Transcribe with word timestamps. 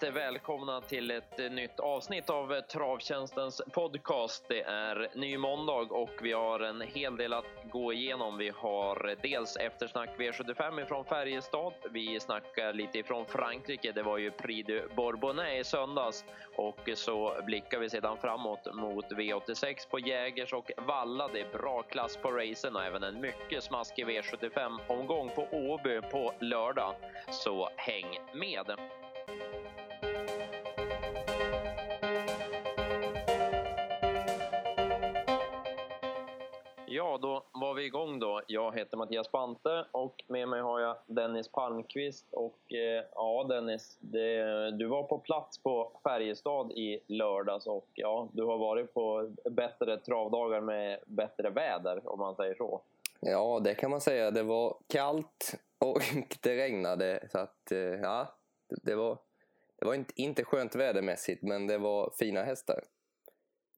varmt 0.00 0.16
välkomna 0.16 0.80
till 0.80 1.10
ett 1.10 1.40
eh, 1.40 1.50
nytt 1.50 1.80
avsnitt 1.80 2.30
av 2.30 2.52
eh, 2.52 2.60
Travtjänstens 2.60 3.62
podcast. 3.72 4.44
Det 4.48 4.62
är 4.62 5.08
ny 5.14 5.38
måndag 5.38 5.92
och 5.92 6.10
vi 6.22 6.32
har 6.32 6.60
en 6.60 6.80
hel 6.80 7.16
del 7.16 7.32
att 7.32 7.44
gå 7.70 7.92
igenom. 7.92 8.38
Vi 8.38 8.52
har 8.56 9.16
dels 9.22 9.56
eftersnack 9.56 10.10
V75 10.18 10.82
ifrån 10.82 11.04
Färjestad. 11.04 11.72
Vi 11.90 12.20
snackar 12.20 12.72
lite 12.72 12.98
ifrån 12.98 13.24
Frankrike. 13.26 13.92
Det 13.92 14.02
var 14.02 14.18
ju 14.18 14.30
Prix 14.30 14.66
de 14.66 14.82
Bourbonnais 14.96 15.66
i 15.66 15.70
söndags 15.70 16.24
och 16.56 16.88
så 16.94 17.36
blickar 17.46 17.78
vi 17.78 17.90
sedan 17.90 18.16
framåt 18.16 18.74
mot 18.74 19.12
V86 19.12 19.88
på 19.90 19.98
Jägers 19.98 20.52
och 20.52 20.70
Valla. 20.76 21.28
Det 21.28 21.40
är 21.40 21.58
bra 21.58 21.82
klass 21.82 22.16
på 22.16 22.30
racen 22.30 22.76
och 22.76 22.84
även 22.84 23.02
en 23.02 23.20
mycket 23.20 23.64
smaskig 23.64 24.06
V75 24.06 24.78
omgång 24.86 25.30
på 25.34 25.48
Åby 25.52 26.00
på 26.00 26.32
lördag. 26.40 26.94
Så 27.30 27.68
häng 27.76 28.18
med! 28.34 29.01
Ja, 36.94 37.18
då 37.22 37.44
var 37.52 37.74
vi 37.74 37.84
igång 37.84 38.18
då. 38.18 38.42
Jag 38.46 38.76
heter 38.76 38.96
Mattias 38.96 39.32
Bante 39.32 39.84
och 39.92 40.24
med 40.26 40.48
mig 40.48 40.60
har 40.60 40.80
jag 40.80 40.96
Dennis 41.06 41.48
Palmqvist. 41.48 42.26
Och 42.32 42.72
eh, 42.72 43.04
ja, 43.14 43.46
Dennis, 43.48 43.98
det, 44.00 44.70
du 44.70 44.86
var 44.86 45.02
på 45.02 45.18
plats 45.18 45.62
på 45.62 46.00
Färjestad 46.02 46.72
i 46.72 47.00
lördags 47.06 47.66
och 47.66 47.88
ja, 47.94 48.28
du 48.32 48.44
har 48.44 48.58
varit 48.58 48.94
på 48.94 49.30
bättre 49.50 49.98
travdagar 49.98 50.60
med 50.60 50.98
bättre 51.06 51.50
väder, 51.50 52.08
om 52.08 52.18
man 52.18 52.36
säger 52.36 52.54
så. 52.54 52.80
Ja, 53.20 53.60
det 53.64 53.74
kan 53.74 53.90
man 53.90 54.00
säga. 54.00 54.30
Det 54.30 54.42
var 54.42 54.76
kallt 54.86 55.54
och 55.78 56.02
det 56.42 56.56
regnade. 56.56 57.28
Så 57.32 57.38
att, 57.38 57.72
eh, 57.72 57.78
ja, 57.78 58.34
det 58.82 58.94
var, 58.94 59.18
det 59.78 59.86
var 59.86 59.94
inte, 59.94 60.12
inte 60.16 60.44
skönt 60.44 60.74
vädermässigt, 60.74 61.42
men 61.42 61.66
det 61.66 61.78
var 61.78 62.12
fina 62.18 62.42
hästar. 62.42 62.80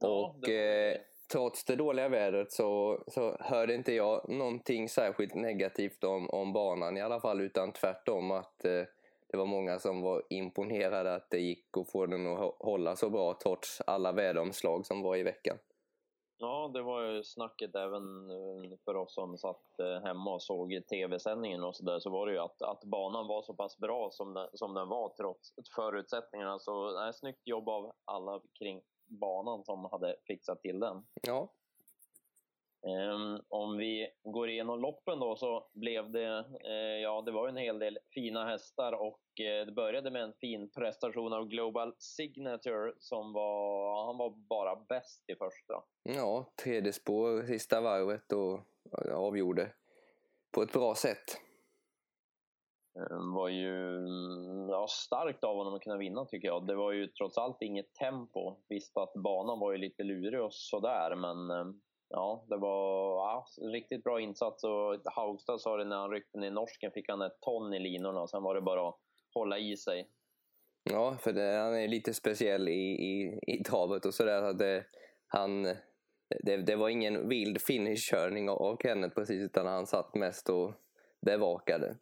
Ja, 0.01 0.09
och 0.09 0.37
var... 0.41 0.55
eh, 0.55 0.97
trots 1.35 1.65
det 1.65 1.77
dåliga 1.77 2.09
vädret 2.09 2.53
så, 2.53 3.03
så 3.07 3.37
hörde 3.41 3.75
inte 3.75 3.93
jag 3.93 4.29
någonting 4.29 4.89
särskilt 4.89 5.35
negativt 5.35 6.05
om, 6.05 6.31
om 6.31 6.53
banan 6.53 6.97
i 6.97 7.03
alla 7.03 7.21
fall, 7.21 7.41
utan 7.41 7.73
tvärtom 7.73 8.31
att 8.31 8.65
eh, 8.65 8.83
det 9.29 9.37
var 9.37 9.47
många 9.47 9.79
som 9.79 10.01
var 10.03 10.23
imponerade 10.31 11.15
att 11.15 11.31
det 11.31 11.39
gick 11.39 11.77
att 11.77 11.91
få 11.91 12.07
den 12.07 12.27
att 12.27 12.57
hålla 12.59 12.97
så 12.97 13.11
bra 13.11 13.39
trots 13.43 13.81
alla 13.81 14.13
väderomslag 14.13 14.87
som 14.87 15.03
var 15.03 15.17
i 15.17 15.23
veckan. 15.23 15.59
Ja, 16.39 16.71
det 16.75 16.83
var 16.83 17.03
ju 17.03 17.25
snacket 17.25 17.75
även 17.75 18.31
eh, 18.31 18.79
för 18.85 18.97
oss 18.97 19.15
som 19.15 19.39
satt 19.39 19.79
eh, 19.79 20.07
hemma 20.07 20.35
och 20.35 20.43
såg 20.43 20.83
tv-sändningen 20.91 21.65
och 21.65 21.77
sådär, 21.77 21.99
så 21.99 22.11
var 22.11 22.27
det 22.27 22.33
ju 22.33 22.39
att, 22.39 22.63
att 22.63 22.85
banan 22.85 23.27
var 23.27 23.43
så 23.43 23.55
pass 23.55 23.79
bra 23.79 24.11
som 24.11 24.35
den, 24.35 24.49
som 24.53 24.75
den 24.75 24.89
var 24.89 25.09
trots 25.09 25.53
förutsättningarna. 25.77 26.59
Så 26.59 27.01
nej, 27.01 27.15
snyggt 27.15 27.47
jobb 27.47 27.69
av 27.69 27.93
alla 28.05 28.41
kring 28.59 28.83
banan 29.19 29.65
som 29.65 29.85
hade 29.85 30.17
fixat 30.27 30.63
till 30.63 30.81
den. 30.81 31.07
Ja. 31.23 31.53
Um, 32.87 33.41
om 33.49 33.77
vi 33.77 34.09
går 34.23 34.51
igenom 34.51 34.81
loppen 34.81 35.21
då 35.21 35.37
så 35.37 35.67
blev 35.73 36.11
det, 36.11 36.45
uh, 36.69 37.03
ja 37.03 37.23
det 37.27 37.33
var 37.33 37.49
en 37.49 37.57
hel 37.57 37.79
del 37.79 37.99
fina 38.15 38.47
hästar 38.47 38.93
och 38.93 39.21
uh, 39.41 39.67
det 39.67 39.73
började 39.73 40.11
med 40.11 40.23
en 40.23 40.33
fin 40.33 40.71
prestation 40.71 41.33
av 41.33 41.49
Global 41.49 41.95
Signature 41.99 42.93
som 42.99 43.33
var, 43.33 44.07
han 44.07 44.19
var 44.19 44.31
bara 44.31 44.77
bäst 44.77 45.25
i 45.27 45.35
första. 45.35 45.83
Ja, 46.03 46.47
tredje 46.63 46.93
spår 46.93 47.43
sista 47.43 47.81
varvet 47.81 48.33
och 48.33 48.61
avgjorde 49.13 49.71
på 50.55 50.63
ett 50.63 50.73
bra 50.73 50.95
sätt. 50.95 51.41
Eh, 52.97 53.35
var 53.35 53.49
ju 53.49 53.97
mm, 53.97 54.69
ja, 54.69 54.87
starkt 54.89 55.45
av 55.45 55.57
honom 55.57 55.75
att 55.75 55.83
kunna 55.83 55.97
vinna 55.97 56.25
tycker 56.25 56.49
jag. 56.49 56.67
Det 56.67 56.75
var 56.75 56.93
ju 56.93 57.07
trots 57.07 57.39
allt 57.39 57.63
inget 57.63 57.95
tempo. 57.95 58.57
Visst 58.69 58.97
att 58.97 59.13
banan 59.15 59.59
var 59.59 59.73
ju 59.73 59.79
lite 59.79 60.03
lurig 60.03 60.43
och 60.43 60.55
sådär 60.55 61.17
men 61.17 61.51
eh, 61.51 61.75
ja, 62.09 62.45
det 62.49 62.57
var 62.57 63.17
ja, 63.17 63.47
riktigt 63.73 64.05
bra 64.05 64.21
insats 64.21 64.65
och 64.65 65.01
Haugstad 65.17 65.59
sa 65.59 65.77
det 65.77 65.85
när 65.85 65.97
han 65.97 66.11
ryckte 66.11 66.39
ner 66.39 66.51
norsken 66.51 66.91
fick 66.91 67.09
han 67.09 67.23
ett 67.23 67.41
ton 67.41 67.75
i 67.75 67.79
linorna 67.79 68.21
och 68.21 68.31
sen 68.31 68.43
var 68.43 68.55
det 68.55 68.61
bara 68.61 68.89
att 68.89 68.99
hålla 69.35 69.59
i 69.59 69.77
sig. 69.77 70.11
Ja, 70.91 71.17
för 71.21 71.33
det, 71.33 71.57
han 71.57 71.75
är 71.75 71.89
lite 71.89 72.15
speciell 72.15 72.69
i, 72.69 72.91
i, 72.91 73.41
i 73.47 73.65
tavet 73.65 74.07
och 74.07 74.15
sådär. 74.15 74.53
Det, 74.53 74.85
han, 75.27 75.63
det, 76.45 76.57
det 76.57 76.77
var 76.77 76.89
ingen 76.89 77.29
vild 77.29 77.61
finishkörning 77.61 78.49
av 78.51 78.77
Kenneth 78.83 79.15
precis 79.15 79.43
utan 79.43 79.67
han 79.67 79.87
satt 79.87 80.15
mest 80.15 80.49
och 80.49 80.73
bevakade. 81.27 81.97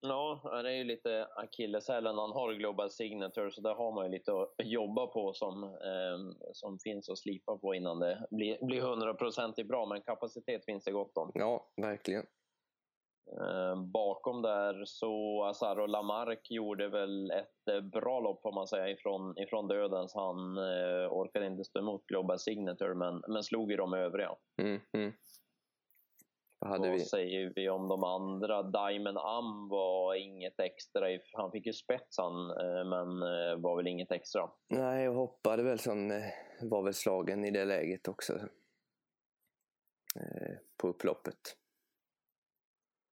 Ja, 0.00 0.40
det 0.62 0.70
är 0.70 0.74
ju 0.76 0.84
lite 0.84 1.28
akilleshälen 1.36 2.18
han 2.18 2.32
har 2.32 2.52
Global 2.52 2.90
Signature 2.90 3.50
så 3.50 3.60
där 3.60 3.74
har 3.74 3.92
man 3.92 4.04
ju 4.04 4.10
lite 4.10 4.32
att 4.32 4.54
jobba 4.58 5.06
på 5.06 5.32
som, 5.32 5.64
eh, 5.64 6.48
som 6.52 6.78
finns 6.78 7.08
att 7.08 7.18
slipa 7.18 7.58
på 7.58 7.74
innan 7.74 7.98
det 7.98 8.26
blir, 8.30 8.66
blir 8.66 8.82
100% 8.82 9.64
bra. 9.64 9.86
Men 9.86 10.02
kapacitet 10.02 10.64
finns 10.64 10.84
det 10.84 10.92
gott 10.92 11.16
om. 11.16 11.30
Ja, 11.34 11.68
verkligen. 11.76 12.26
Eh, 13.32 13.82
bakom 13.82 14.42
där 14.42 14.84
så 14.84 15.44
Azaro 15.44 15.86
Lamarck 15.86 16.50
gjorde 16.50 16.88
väl 16.88 17.30
ett 17.30 17.68
eh, 17.70 17.80
bra 17.80 18.20
lopp 18.20 18.42
får 18.42 18.52
man 18.52 18.66
säga 18.66 18.88
ifrån, 18.88 19.38
ifrån 19.38 19.68
dödens. 19.68 20.14
Han 20.14 20.58
eh, 20.58 21.12
orkade 21.12 21.46
inte 21.46 21.64
stå 21.64 21.78
emot 21.78 22.06
Global 22.06 22.38
Signature 22.38 22.94
men, 22.94 23.22
men 23.28 23.44
slog 23.44 23.70
ju 23.70 23.76
de 23.76 23.94
övriga. 23.94 24.30
Mm, 24.62 24.80
mm. 24.92 25.12
Vad, 26.60 26.90
vi? 26.90 27.00
säger 27.00 27.52
vi 27.56 27.68
om 27.68 27.88
de 27.88 28.04
andra? 28.04 28.62
Diamond 28.62 29.18
Am 29.18 29.68
var 29.68 30.14
inget 30.14 30.60
extra. 30.60 31.06
Han 31.32 31.52
fick 31.52 31.66
ju 31.66 31.72
spetsan 31.72 32.50
eh, 32.50 32.84
men 32.84 33.22
eh, 33.22 33.56
var 33.56 33.76
väl 33.76 33.86
inget 33.86 34.12
extra. 34.12 34.50
Nej, 34.68 35.04
jag 35.04 35.14
hoppade 35.14 35.62
väl 35.62 35.78
som 35.78 36.10
eh, 36.10 36.22
var 36.62 36.82
väl 36.82 36.94
slagen 36.94 37.44
i 37.44 37.50
det 37.50 37.64
läget 37.64 38.08
också. 38.08 38.38
På 40.76 40.88
upploppet. 40.88 41.56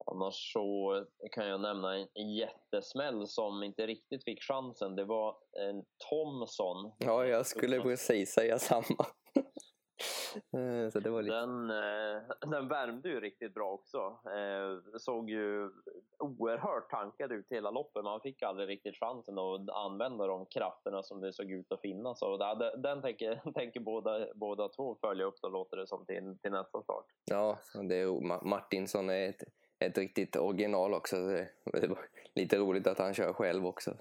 Annars 0.06 0.52
så 0.52 1.04
kan 1.32 1.46
jag 1.46 1.60
nämna 1.60 1.96
en 1.96 2.34
jättesmäll 2.34 3.26
som 3.26 3.62
inte 3.62 3.86
riktigt 3.86 4.24
fick 4.24 4.42
chansen. 4.42 4.96
Det 4.96 5.04
var 5.04 5.36
en 5.68 5.84
Thomson. 6.08 6.92
Ja, 6.98 7.26
jag 7.26 7.46
skulle 7.46 7.80
precis 7.80 8.32
säga 8.32 8.58
samma. 8.58 9.06
Eh, 10.36 10.90
så 10.90 11.00
det 11.00 11.10
var 11.10 11.22
lite... 11.22 11.36
den, 11.36 11.70
eh, 11.70 12.22
den 12.40 12.68
värmde 12.68 13.08
ju 13.08 13.20
riktigt 13.20 13.54
bra 13.54 13.72
också. 13.72 13.98
Eh, 14.24 14.98
såg 14.98 15.30
ju 15.30 15.70
oerhört 16.18 16.90
tankad 16.90 17.32
ut 17.32 17.46
hela 17.50 17.70
loppet. 17.70 18.04
Man 18.04 18.20
fick 18.20 18.42
aldrig 18.42 18.68
riktigt 18.68 18.96
chansen 18.96 19.38
att 19.38 19.70
använda 19.70 20.26
de 20.26 20.46
krafterna 20.46 21.02
som 21.02 21.20
det 21.20 21.32
såg 21.32 21.50
ut 21.50 21.72
att 21.72 21.80
finnas. 21.80 22.18
Så 22.18 22.36
den 22.76 23.02
tänker, 23.02 23.52
tänker 23.54 23.80
båda, 23.80 24.26
båda 24.34 24.68
två 24.68 24.96
följa 25.00 25.24
upp 25.24 25.40
då 25.42 25.48
låter 25.48 25.76
det 25.76 25.86
som 25.86 26.06
till, 26.06 26.38
till 26.42 26.52
nästa 26.52 26.82
start. 26.82 27.04
Ja, 27.24 27.58
det 27.88 27.94
är, 27.94 28.44
Martinsson 28.44 29.10
är 29.10 29.28
ett, 29.28 29.42
ett 29.78 29.98
riktigt 29.98 30.36
original 30.36 30.94
också. 30.94 31.16
Det, 31.16 31.48
det 31.80 31.88
var 31.88 32.08
lite 32.34 32.58
roligt 32.58 32.86
att 32.86 32.98
han 32.98 33.14
kör 33.14 33.32
själv 33.32 33.66
också. 33.66 33.94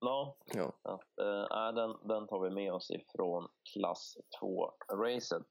Ja, 0.00 0.36
ja. 0.54 0.72
Att, 0.82 1.18
äh, 1.18 1.74
den, 1.74 1.96
den 2.08 2.26
tar 2.26 2.40
vi 2.40 2.50
med 2.50 2.72
oss 2.72 2.90
ifrån 2.90 3.48
klass 3.72 4.16
2-racet. 4.40 5.50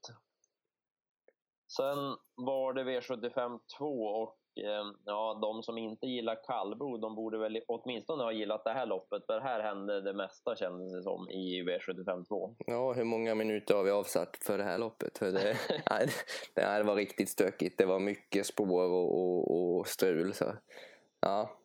Sen 1.76 2.16
var 2.34 2.72
det 2.72 2.84
V75 2.84 3.60
2 3.78 3.84
och 4.04 4.38
eh, 4.56 4.84
ja, 5.04 5.38
de 5.42 5.62
som 5.62 5.78
inte 5.78 6.06
gillar 6.06 6.44
kallblod, 6.44 7.00
de 7.00 7.14
borde 7.14 7.38
väl 7.38 7.60
åtminstone 7.68 8.22
ha 8.22 8.32
gillat 8.32 8.64
det 8.64 8.72
här 8.72 8.86
loppet, 8.86 9.26
för 9.26 9.40
här 9.40 9.60
hände 9.60 10.00
det 10.00 10.12
mesta 10.12 10.56
kändes 10.56 10.92
det 10.92 11.02
som 11.02 11.30
i 11.30 11.62
V75 11.62 12.24
2. 12.24 12.54
Ja, 12.66 12.92
hur 12.92 13.04
många 13.04 13.34
minuter 13.34 13.74
har 13.74 13.82
vi 13.82 13.90
avsatt 13.90 14.36
för 14.46 14.58
det 14.58 14.64
här 14.64 14.78
loppet? 14.78 15.18
För 15.18 15.32
det, 15.32 15.56
nej, 15.90 16.08
det 16.54 16.62
här 16.62 16.84
var 16.84 16.94
riktigt 16.94 17.28
stökigt. 17.28 17.78
Det 17.78 17.86
var 17.86 17.98
mycket 17.98 18.46
spår 18.46 18.84
och, 18.84 19.18
och, 19.18 19.76
och 19.78 19.86
strul. 19.86 20.34
Så. 20.34 20.44
Ja, 21.20 21.57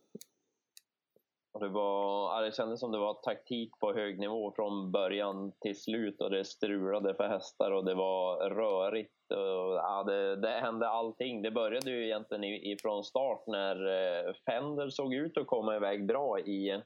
det, 1.59 1.67
var, 1.67 2.41
det 2.41 2.55
kändes 2.55 2.79
som 2.79 2.91
det 2.91 2.97
var 2.97 3.13
taktik 3.13 3.71
på 3.79 3.93
hög 3.93 4.19
nivå 4.19 4.53
från 4.55 4.91
början 4.91 5.51
till 5.61 5.81
slut 5.81 6.21
och 6.21 6.29
det 6.29 6.45
strulade 6.45 7.15
för 7.15 7.27
hästar 7.27 7.71
och 7.71 7.85
det 7.85 7.93
var 7.93 8.49
rörigt. 8.49 9.31
Och, 9.31 9.75
ja, 9.75 10.03
det, 10.03 10.35
det 10.35 10.49
hände 10.49 10.87
allting. 10.87 11.41
Det 11.41 11.51
började 11.51 11.91
ju 11.91 12.05
egentligen 12.05 12.43
ifrån 12.43 13.03
start 13.03 13.43
när 13.47 13.75
eh, 13.75 14.33
Fender 14.45 14.89
såg 14.89 15.13
ut 15.13 15.37
att 15.37 15.47
komma 15.47 15.75
iväg 15.75 16.07
bra 16.07 16.39
i, 16.39 16.81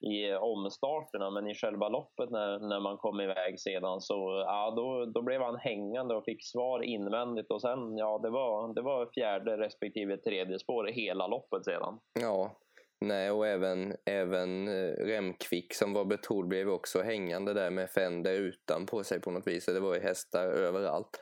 i 0.00 0.34
omstarterna 0.34 1.30
men 1.30 1.46
i 1.46 1.54
själva 1.54 1.88
loppet 1.88 2.30
när, 2.30 2.58
när 2.58 2.80
man 2.80 2.96
kom 2.96 3.20
iväg 3.20 3.60
sedan 3.60 4.00
så 4.00 4.44
ja, 4.46 4.70
då, 4.76 5.06
då 5.06 5.22
blev 5.22 5.42
han 5.42 5.56
hängande 5.56 6.14
och 6.14 6.24
fick 6.24 6.44
svar 6.44 6.82
invändigt 6.82 7.50
och 7.50 7.60
sen 7.60 7.96
ja 7.96 8.18
det 8.18 8.30
var, 8.30 8.74
det 8.74 8.82
var 8.82 9.06
fjärde 9.14 9.56
respektive 9.56 10.16
tredje 10.16 10.58
spår 10.58 10.84
hela 10.84 11.26
loppet 11.26 11.64
sedan. 11.64 11.98
Ja, 12.20 12.50
Nej, 13.00 13.30
och 13.30 13.46
även, 13.46 13.96
även 14.04 14.68
eh, 14.68 14.92
Remkvick 14.92 15.74
som 15.74 15.92
var 15.92 16.04
betrodd 16.04 16.48
blev 16.48 16.68
också 16.68 17.02
hängande 17.02 17.54
där 17.54 17.70
med 17.70 17.90
Fender 17.90 18.34
utan 18.34 18.86
på 18.86 19.04
sig 19.04 19.20
på 19.20 19.30
något 19.30 19.46
vis. 19.46 19.66
Det 19.66 19.80
var 19.80 19.94
ju 19.94 20.00
hästar 20.00 20.46
överallt. 20.46 21.20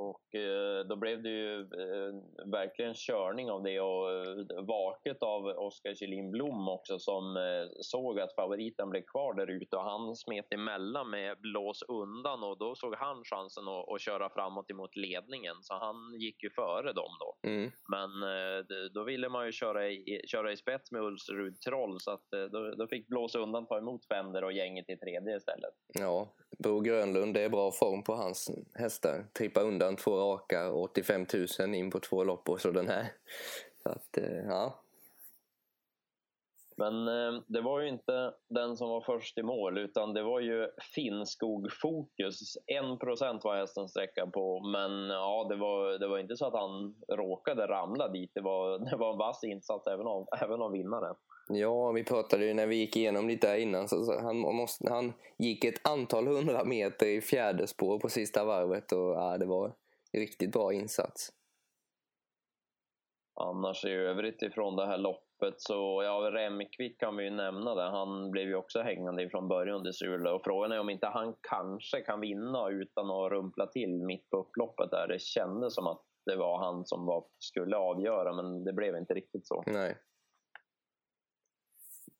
Och 0.00 0.34
eh, 0.34 0.86
då 0.86 0.96
blev 0.96 1.22
det 1.22 1.28
ju 1.28 1.60
eh, 1.60 2.12
verkligen 2.46 2.94
körning 2.94 3.50
av 3.50 3.62
det 3.62 3.80
och 3.80 4.12
eh, 4.12 4.64
vaket 4.66 5.22
av 5.22 5.46
Oskar 5.46 5.94
Kjellin 5.94 6.30
Blom 6.30 6.68
också 6.68 6.98
som 6.98 7.36
såg 7.80 8.20
att 8.20 8.34
favoriten 8.34 8.90
blev 8.90 9.02
kvar 9.02 9.34
där 9.34 9.50
ute 9.50 9.76
och 9.76 9.82
han 9.82 10.16
smet 10.16 10.52
emellan 10.54 11.10
med 11.10 11.40
blås 11.40 11.82
undan 11.88 12.42
och 12.42 12.58
då 12.58 12.74
såg 12.74 12.94
han 12.94 13.24
chansen 13.24 13.68
att, 13.68 13.88
att 13.94 14.00
köra 14.00 14.30
framåt 14.30 14.70
emot 14.70 14.96
ledningen 14.96 15.56
så 15.60 15.74
han 15.74 15.96
gick 16.20 16.42
ju 16.42 16.50
före 16.50 16.92
dem 16.92 17.12
då. 17.20 17.48
Mm. 17.48 17.70
Men 17.88 18.10
då 18.94 19.04
ville 19.04 19.28
man 19.28 19.46
ju 19.46 19.52
köra 19.52 19.88
i, 19.88 20.22
köra 20.26 20.52
i 20.52 20.56
spets 20.56 20.92
med 20.92 21.02
Ulsrud 21.02 21.60
Troll 21.60 22.00
så 22.00 22.10
att 22.10 22.26
då, 22.52 22.74
då 22.74 22.86
fick 22.86 23.08
blås 23.08 23.34
undan 23.34 23.66
ta 23.66 23.78
emot 23.78 24.04
Fender 24.04 24.44
och 24.44 24.52
gänget 24.52 24.90
i 24.90 24.96
tredje 24.96 25.36
istället. 25.36 25.74
Ja, 25.98 26.28
Bo 26.58 26.80
Grönlund, 26.80 27.34
det 27.34 27.40
är 27.40 27.48
bra 27.48 27.70
form 27.70 28.02
på 28.02 28.14
hans 28.14 28.50
hästar. 28.74 29.26
Trippa 29.38 29.60
undan 29.60 29.89
två 29.96 30.16
raka, 30.16 30.72
85 30.72 31.26
000 31.58 31.74
in 31.74 31.90
på 31.90 32.00
två 32.00 32.24
lopp 32.24 32.48
och 32.48 32.60
så 32.60 32.70
den 32.70 32.88
här. 32.88 33.12
Så 33.82 33.88
att, 33.88 34.18
eh, 34.18 34.44
ja. 34.48 34.82
Men 36.80 37.08
eh, 37.08 37.40
det 37.46 37.60
var 37.60 37.80
ju 37.80 37.88
inte 37.88 38.32
den 38.48 38.76
som 38.76 38.88
var 38.88 39.00
först 39.00 39.38
i 39.38 39.42
mål 39.42 39.78
utan 39.78 40.14
det 40.14 40.22
var 40.22 40.40
ju 40.40 40.68
Finnskog 40.94 41.68
Fokus. 41.82 42.56
1% 43.00 43.40
var 43.42 43.56
hästen 43.56 43.88
sträcka 43.88 44.26
på 44.26 44.60
men 44.60 45.08
ja, 45.08 45.46
det 45.48 45.56
var, 45.56 45.98
det 45.98 46.08
var 46.08 46.18
inte 46.18 46.36
så 46.36 46.46
att 46.46 46.54
han 46.54 46.94
råkade 47.08 47.66
ramla 47.66 48.08
dit. 48.08 48.30
Det 48.34 48.40
var, 48.40 48.78
det 48.90 48.96
var 48.96 49.12
en 49.12 49.18
vass 49.18 49.44
insats 49.44 49.86
även 49.86 50.06
av, 50.06 50.26
även 50.42 50.62
av 50.62 50.72
vinnaren. 50.72 51.14
Ja, 51.48 51.92
vi 51.92 52.04
pratade 52.04 52.44
ju 52.46 52.54
när 52.54 52.66
vi 52.66 52.76
gick 52.76 52.96
igenom 52.96 53.28
lite 53.28 53.46
där 53.46 53.56
innan. 53.56 53.88
Så, 53.88 54.04
så 54.04 54.20
han, 54.20 54.36
måste, 54.36 54.92
han 54.92 55.12
gick 55.38 55.64
ett 55.64 55.88
antal 55.88 56.26
hundra 56.26 56.64
meter 56.64 57.06
i 57.06 57.20
fjärde 57.20 57.66
spår 57.66 57.98
på 57.98 58.08
sista 58.08 58.44
varvet 58.44 58.92
och 58.92 59.10
ja, 59.14 59.38
det 59.38 59.46
var 59.46 59.66
en 60.12 60.20
riktigt 60.20 60.52
bra 60.52 60.72
insats. 60.72 61.32
Annars 63.40 63.84
i 63.84 63.90
övrigt 63.90 64.42
ifrån 64.42 64.76
det 64.76 64.86
här 64.86 64.98
loppet 64.98 65.54
så, 65.56 66.02
ja, 66.04 66.30
Remkvik 66.32 67.00
kan 67.00 67.16
vi 67.16 67.24
ju 67.24 67.30
nämna 67.30 67.74
där. 67.74 67.90
Han 67.90 68.30
blev 68.30 68.48
ju 68.48 68.54
också 68.54 68.80
hängande 68.82 69.22
ifrån 69.22 69.48
början 69.48 69.82
till 69.82 69.94
Sule 69.94 70.30
och 70.30 70.44
frågan 70.44 70.72
är 70.72 70.80
om 70.80 70.90
inte 70.90 71.06
han 71.06 71.34
kanske 71.50 72.00
kan 72.00 72.20
vinna 72.20 72.68
utan 72.68 73.10
att 73.10 73.32
rumpla 73.32 73.66
till 73.66 74.02
mitt 74.02 74.30
på 74.30 74.36
upploppet 74.36 74.90
där. 74.90 75.08
Det 75.08 75.20
kändes 75.20 75.74
som 75.74 75.86
att 75.86 76.02
det 76.26 76.36
var 76.36 76.58
han 76.58 76.84
som 76.84 77.06
var, 77.06 77.24
skulle 77.38 77.76
avgöra 77.76 78.32
men 78.32 78.64
det 78.64 78.72
blev 78.72 78.96
inte 78.96 79.14
riktigt 79.14 79.46
så. 79.46 79.62
Nej. 79.66 79.96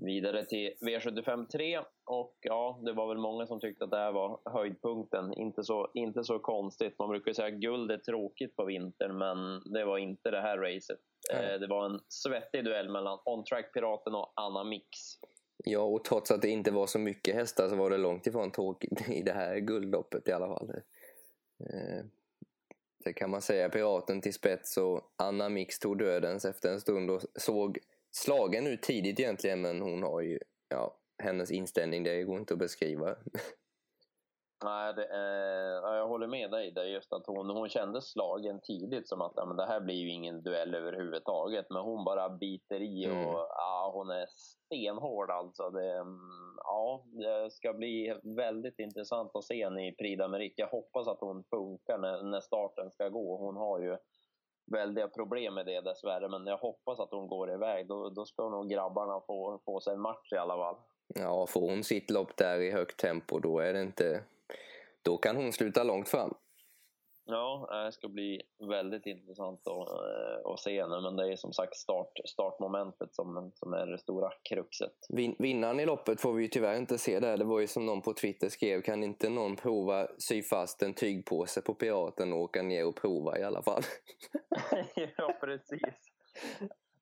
Vidare 0.05 0.45
till 0.45 0.73
V75 0.81 1.47
3 1.47 1.79
och 2.05 2.39
ja, 2.41 2.81
det 2.85 2.93
var 2.93 3.09
väl 3.09 3.19
många 3.19 3.47
som 3.47 3.61
tyckte 3.61 3.85
att 3.85 3.91
det 3.91 3.97
här 3.97 4.13
var 4.13 4.41
höjdpunkten. 4.45 5.33
Inte 5.35 5.65
så, 5.65 5.91
inte 5.95 6.25
så 6.25 6.39
konstigt. 6.39 6.99
Man 6.99 7.09
brukar 7.09 7.33
säga 7.33 7.49
att 7.49 7.61
guld 7.61 7.91
är 7.91 7.99
tråkigt 7.99 8.57
på 8.57 8.65
vintern, 8.65 9.19
men 9.19 9.63
det 9.73 9.85
var 9.85 9.99
inte 9.99 10.31
det 10.31 10.41
här 10.41 10.59
racet. 10.59 10.99
Eh, 11.33 11.61
det 11.61 11.67
var 11.67 11.85
en 11.85 12.01
svettig 12.09 12.65
duell 12.65 12.89
mellan 12.89 13.19
On 13.25 13.45
Track 13.45 13.73
Piraten 13.73 14.15
och 14.15 14.33
Anna 14.37 14.65
Mix. 14.65 14.89
Ja, 15.65 15.81
och 15.81 16.05
trots 16.05 16.31
att 16.31 16.43
det 16.43 16.49
inte 16.49 16.71
var 16.71 16.87
så 16.87 16.99
mycket 16.99 17.35
hästar 17.35 17.69
så 17.69 17.77
var 17.77 17.91
det 17.91 17.99
långt 17.99 18.27
ifrån 18.27 18.51
tråkigt 18.51 19.09
i 19.09 19.23
det 19.23 19.33
här 19.33 19.57
guldloppet 19.57 20.29
i 20.29 20.33
alla 20.33 20.47
fall. 20.47 20.71
Eh, 21.61 22.05
det 23.05 23.13
kan 23.13 23.31
man 23.31 23.43
säga. 23.43 23.69
Piraten 23.69 24.21
till 24.21 24.35
spets 24.35 24.77
och 24.77 25.13
Anna 25.17 25.49
Mix 25.49 25.79
tog 25.79 25.99
dödens 25.99 26.45
efter 26.45 26.69
en 26.69 26.81
stund 26.81 27.11
och 27.11 27.23
såg 27.35 27.79
slagen 28.11 28.67
ut 28.67 28.83
tidigt 28.83 29.21
egentligen 29.21 29.61
men 29.61 29.83
hon 29.83 30.03
har 30.03 30.21
ju, 30.21 30.39
ja, 30.69 30.97
hennes 31.23 31.51
inställning 31.51 32.03
det 32.03 32.25
går 32.25 32.39
inte 32.39 32.55
att 32.55 32.59
beskriva. 32.59 33.17
Nej, 34.65 34.95
det, 34.95 35.05
eh, 35.05 35.97
jag 35.97 36.09
håller 36.09 36.27
med 36.27 36.51
dig 36.51 36.71
där 36.71 36.85
just 36.85 37.13
att 37.13 37.27
hon, 37.27 37.51
hon 37.51 37.69
kände 37.69 38.03
slagen 38.03 38.61
tidigt 38.61 39.09
som 39.09 39.21
att 39.21 39.49
men 39.49 39.57
det 39.57 39.67
här 39.67 39.81
blir 39.81 39.95
ju 39.95 40.11
ingen 40.11 40.43
duell 40.43 40.75
överhuvudtaget. 40.75 41.67
Men 41.71 41.83
hon 41.83 42.05
bara 42.05 42.29
biter 42.29 42.83
i 42.83 43.07
och 43.07 43.13
mm. 43.13 43.27
ja, 43.49 43.91
hon 43.95 44.11
är 44.11 44.27
stenhård 44.29 45.31
alltså. 45.31 45.71
Det, 45.71 45.97
mm, 45.97 46.57
ja, 46.57 47.05
det 47.13 47.51
ska 47.51 47.73
bli 47.73 48.15
väldigt 48.37 48.79
intressant 48.79 49.37
att 49.37 49.45
se 49.45 49.65
henne 49.65 49.89
i 49.89 49.93
Prix 49.93 50.23
d'Amérique. 50.23 50.55
Jag 50.57 50.69
hoppas 50.69 51.09
att 51.09 51.21
hon 51.21 51.45
funkar 51.45 51.99
när, 51.99 52.23
när 52.23 52.41
starten 52.41 52.91
ska 52.91 53.09
gå. 53.09 53.37
Hon 53.37 53.57
har 53.57 53.81
ju 53.81 53.97
väldiga 54.71 55.09
problem 55.09 55.55
med 55.55 55.67
det 55.67 55.81
dessvärre, 55.81 56.29
men 56.29 56.47
jag 56.47 56.57
hoppas 56.57 57.01
att 57.01 57.11
hon 57.11 57.29
går 57.29 57.53
iväg. 57.53 57.89
Då, 57.89 58.09
då 58.11 58.25
ska 58.25 58.49
nog 58.49 58.71
grabbarna 58.71 59.21
få, 59.27 59.61
få 59.65 59.81
sig 59.81 59.95
en 59.95 60.01
match 60.01 60.33
i 60.33 60.37
alla 60.37 60.57
fall. 60.57 60.77
Ja, 61.15 61.47
får 61.47 61.61
hon 61.61 61.85
sitt 61.85 62.11
lopp 62.11 62.37
där 62.37 62.61
i 62.61 62.71
högt 62.71 63.01
tempo, 63.01 63.39
då 63.39 63.59
är 63.59 63.73
det 63.73 63.83
inte... 63.83 64.23
Då 65.03 65.17
kan 65.17 65.37
hon 65.37 65.53
sluta 65.53 65.83
långt 65.83 66.09
fram. 66.09 66.35
Ja, 67.31 67.85
det 67.85 67.93
ska 67.93 68.09
bli 68.09 68.43
väldigt 68.59 69.07
intressant 69.07 69.69
att, 69.69 69.89
eh, 69.89 70.53
att 70.53 70.61
se 70.61 70.83
henne. 70.83 71.01
Men 71.01 71.17
det 71.17 71.33
är 71.33 71.37
som 71.37 71.53
sagt 71.53 71.77
start, 71.77 72.13
startmomentet 72.25 73.15
som, 73.15 73.51
som 73.55 73.73
är 73.73 73.87
det 73.87 73.99
stora 73.99 74.31
kruxet. 74.49 74.93
Vin, 75.09 75.37
vinnaren 75.39 75.81
i 75.81 75.87
loppet 75.87 76.21
får 76.21 76.33
vi 76.33 76.43
ju 76.43 76.49
tyvärr 76.49 76.77
inte 76.77 76.99
se 76.99 77.21
där. 77.21 77.37
Det 77.37 77.45
var 77.45 77.61
ju 77.61 77.67
som 77.67 77.87
någon 77.87 78.03
på 78.03 78.13
Twitter 78.13 78.49
skrev, 78.49 78.83
kan 78.83 79.03
inte 79.03 79.29
någon 79.29 79.57
prova 79.57 80.09
sy 80.19 80.43
fast 80.43 80.83
en 80.83 80.95
tygpåse 80.95 81.63
på 81.63 81.75
Piraten 81.75 82.33
och 82.33 82.39
åka 82.39 82.63
ner 82.63 82.87
och 82.87 82.97
prova 82.97 83.39
i 83.39 83.43
alla 83.43 83.63
fall? 83.63 83.83
ja, 85.17 85.35
precis. 85.41 86.13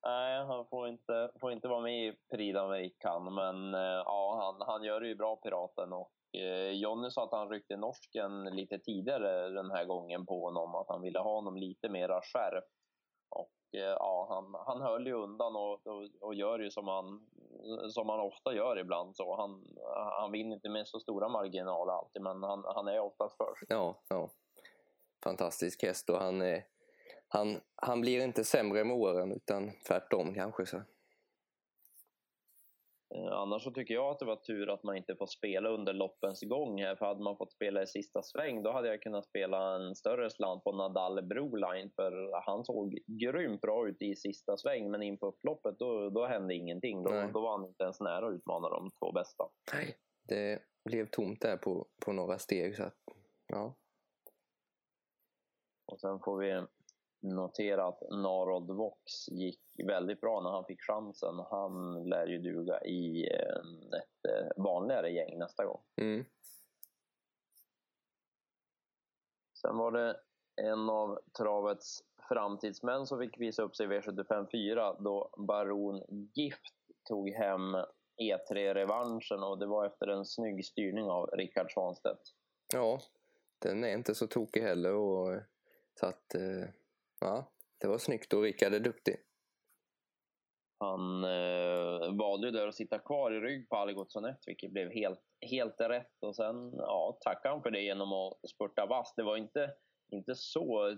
Nej, 0.03 0.45
han 0.45 0.67
får 0.67 0.89
inte, 0.89 1.31
får 1.41 1.53
inte 1.53 1.69
vara 1.69 1.81
med 1.81 2.09
i 2.09 2.13
Prix 2.31 2.57
d'Amérique 2.57 3.31
men 3.31 3.75
eh, 3.75 4.03
ja, 4.05 4.39
han, 4.43 4.69
han 4.69 4.85
gör 4.85 5.01
det 5.01 5.09
ju 5.09 5.15
bra, 5.15 5.37
Piraten. 5.37 5.93
Och 5.93 6.11
Eh, 6.11 6.18
Eh, 6.33 6.71
Jonny 6.71 7.11
sa 7.11 7.25
att 7.25 7.33
han 7.33 7.51
ryckte 7.51 7.77
norsken 7.77 8.45
lite 8.45 8.79
tidigare 8.79 9.49
den 9.49 9.71
här 9.71 9.85
gången 9.85 10.27
på 10.27 10.45
honom, 10.45 10.75
att 10.75 10.89
han 10.89 11.03
ville 11.03 11.19
ha 11.19 11.35
honom 11.35 11.57
lite 11.57 11.89
mera 11.89 12.21
skärp. 12.23 12.65
Och 13.31 13.79
eh, 13.81 13.81
ja, 13.81 14.27
han, 14.31 14.55
han 14.67 14.83
höll 14.83 15.07
ju 15.07 15.13
undan 15.13 15.57
och, 15.57 15.87
och, 15.87 16.09
och, 16.21 16.35
gör 16.35 16.59
ju 16.59 16.71
som 16.71 16.89
han, 16.89 17.27
som 17.91 18.09
han 18.09 18.21
ofta 18.21 18.55
gör 18.55 18.79
ibland. 18.79 19.17
Så 19.17 19.37
han, 19.37 19.65
han 20.21 20.33
vinner 20.33 20.57
inte 20.57 20.69
med 20.69 20.89
så 20.89 21.01
stora 21.01 21.29
marginaler 21.29 21.93
alltid, 21.93 22.23
men 22.23 22.43
han, 22.43 22.65
han 22.67 22.89
är 22.89 23.01
oftast 23.01 23.37
först. 23.37 23.65
Ja, 23.69 23.95
ja. 24.09 24.29
Fantastisk 25.25 25.83
häst 25.83 26.11
och 26.11 26.19
han, 26.19 26.43
är, 26.43 26.65
han, 27.29 27.61
han 27.77 28.01
blir 28.01 28.25
inte 28.25 28.45
sämre 28.45 28.85
med 28.85 28.97
åren 28.97 29.33
utan 29.33 29.71
tvärtom 29.87 30.35
kanske. 30.35 30.67
så. 30.67 30.83
Eh, 33.19 33.33
annars 33.33 33.63
så 33.63 33.71
tycker 33.71 33.95
jag 33.95 34.11
att 34.11 34.19
det 34.19 34.25
var 34.25 34.37
tur 34.37 34.71
att 34.71 34.83
man 34.83 34.97
inte 34.97 35.17
får 35.17 35.27
spela 35.27 35.69
under 35.69 35.93
loppens 35.93 36.43
gång 36.43 36.83
här, 36.83 36.97
för 36.97 37.07
hade 37.07 37.23
man 37.23 37.37
fått 37.37 37.53
spela 37.53 37.83
i 37.83 37.87
sista 37.87 38.23
sväng 38.23 38.63
då 38.63 38.73
hade 38.73 38.89
jag 38.89 39.03
kunnat 39.03 39.25
spela 39.25 39.75
en 39.75 39.95
större 39.95 40.31
slant 40.31 40.65
på 40.65 40.73
Nadal 40.73 41.23
Broline, 41.23 41.91
för 41.97 42.41
han 42.47 42.65
såg 42.65 42.99
grymt 43.07 43.61
bra 43.61 43.89
ut 43.89 44.03
i 44.03 44.17
sista 44.17 44.57
sväng, 44.57 44.91
men 44.91 45.03
in 45.03 45.19
på 45.19 45.27
upploppet 45.27 45.79
då, 45.79 46.11
då 46.11 46.27
hände 46.27 46.55
ingenting. 46.55 47.03
Då, 47.03 47.11
då 47.33 47.41
var 47.41 47.59
han 47.59 47.67
inte 47.69 47.85
ens 47.85 48.01
nära 48.01 48.27
att 48.29 48.35
utmana 48.35 48.69
de 48.69 48.91
två 49.01 49.13
bästa. 49.13 49.45
Nej, 49.73 49.97
det 50.29 50.63
blev 50.85 51.07
tomt 51.07 51.41
där 51.41 51.57
på, 51.57 51.87
på 52.05 52.13
några 52.13 52.39
steg. 52.39 52.77
Så 52.77 52.83
att, 52.83 52.99
ja. 53.47 53.75
Och 55.93 56.01
sen 56.01 56.21
får 56.21 56.39
vi 56.39 56.65
notera 57.21 57.87
att 57.87 58.01
Narod 58.11 58.71
Vox 58.71 59.29
gick 59.29 59.61
väldigt 59.85 60.21
bra 60.21 60.41
när 60.41 60.51
han 60.51 60.65
fick 60.65 60.83
chansen. 60.83 61.35
Han 61.51 62.05
lär 62.05 62.27
ju 62.27 62.39
duga 62.39 62.85
i 62.85 63.27
ett 63.27 64.31
eh, 64.31 64.63
vanligare 64.63 65.11
gäng 65.11 65.39
nästa 65.39 65.65
gång. 65.65 65.81
Mm. 65.97 66.25
Sen 69.61 69.77
var 69.77 69.93
det 69.93 70.17
en 70.57 70.91
av 70.91 71.19
travets 71.39 72.03
framtidsmän 72.29 73.07
som 73.07 73.19
fick 73.19 73.41
visa 73.41 73.63
upp 73.63 73.77
sig 73.77 73.87
i 73.87 73.89
V75 73.89 74.47
4 74.53 74.97
då 75.01 75.31
Baron 75.37 76.03
Gift 76.35 76.75
tog 77.09 77.31
hem 77.31 77.77
E3-revanschen 78.23 79.43
och 79.43 79.59
det 79.59 79.67
var 79.67 79.87
efter 79.87 80.07
en 80.09 80.25
snygg 80.25 80.65
styrning 80.65 81.11
av 81.11 81.27
Rickard 81.27 81.73
Svanstedt. 81.73 82.21
Ja, 82.73 83.01
den 83.59 83.85
är 83.85 83.93
inte 83.93 84.15
så 84.15 84.27
tokig 84.27 84.63
heller 84.63 84.95
och 84.95 85.41
så 86.01 86.07
att 86.07 86.35
eh, 86.35 86.69
Ja, 87.21 87.53
det 87.81 87.87
var 87.87 87.99
snyggt 87.99 88.33
och 88.33 88.43
Rickard 88.43 88.75
är 88.75 88.81
duktig. 88.81 89.17
Han 90.81 91.25
eh, 91.25 92.17
valde 92.19 92.47
ju 92.47 92.51
där 92.51 92.69
att 92.69 92.75
sitta 92.75 92.99
kvar 92.99 93.33
i 93.33 93.41
rygg 93.41 93.69
på 93.69 93.77
Algotsson 93.77 94.25
1, 94.25 94.37
vilket 94.47 94.73
blev 94.73 94.91
helt, 94.91 95.21
helt 95.51 95.81
rätt. 95.81 96.23
Och 96.27 96.37
sen 96.37 96.73
ja, 96.77 97.19
tackade 97.21 97.55
han 97.55 97.63
för 97.63 97.71
det 97.71 97.81
genom 97.81 98.13
att 98.13 98.51
spurta 98.51 98.87
vass. 98.87 99.15
Det 99.17 99.23
var 99.23 99.37
inte, 99.37 99.71
inte 100.13 100.35
så 100.35 100.97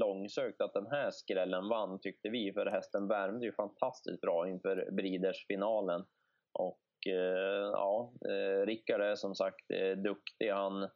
långsökt 0.00 0.60
att 0.60 0.72
den 0.72 0.86
här 0.86 1.10
skrällen 1.10 1.68
vann, 1.68 2.00
tyckte 2.00 2.28
vi. 2.28 2.52
För 2.52 2.66
hästen 2.66 3.08
värmde 3.08 3.46
ju 3.46 3.52
fantastiskt 3.52 4.20
bra 4.20 4.48
inför 4.48 4.90
Breeders-finalen. 4.92 6.04
Och 6.52 7.12
eh, 7.12 7.70
ja, 7.72 8.12
eh, 8.28 8.66
Rickard 8.66 9.00
är 9.00 9.14
som 9.14 9.34
sagt 9.34 9.70
eh, 9.70 9.96
duktig. 9.96 10.50
Han 10.50 10.88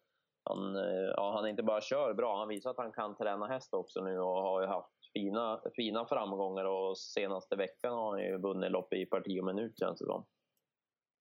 han, 0.45 0.77
eh, 0.77 1.13
ja, 1.17 1.33
han 1.37 1.49
inte 1.49 1.63
bara 1.63 1.81
kör 1.81 2.15
bra, 2.15 2.39
han 2.39 2.49
visar 2.49 2.71
att 2.71 2.79
han 2.79 2.93
kan 2.93 3.17
träna 3.17 3.47
häst 3.47 3.75
också 3.75 4.01
nu 4.01 4.19
och 4.19 4.43
har 4.43 4.61
ju 4.63 4.67
haft 4.67 5.13
fina, 5.13 5.61
fina 5.77 6.07
framgångar 6.07 6.65
och 6.65 6.99
senaste 6.99 7.57
veckan 7.57 7.93
har 7.93 8.11
han 8.11 8.23
ju 8.23 8.39
vunnit 8.39 8.71
lopp 8.71 8.93
i 8.93 9.07
parti 9.07 9.41
och 9.41 9.47
minut 9.47 9.79
känns 9.79 9.99
det 9.99 10.07
som. 10.07 10.27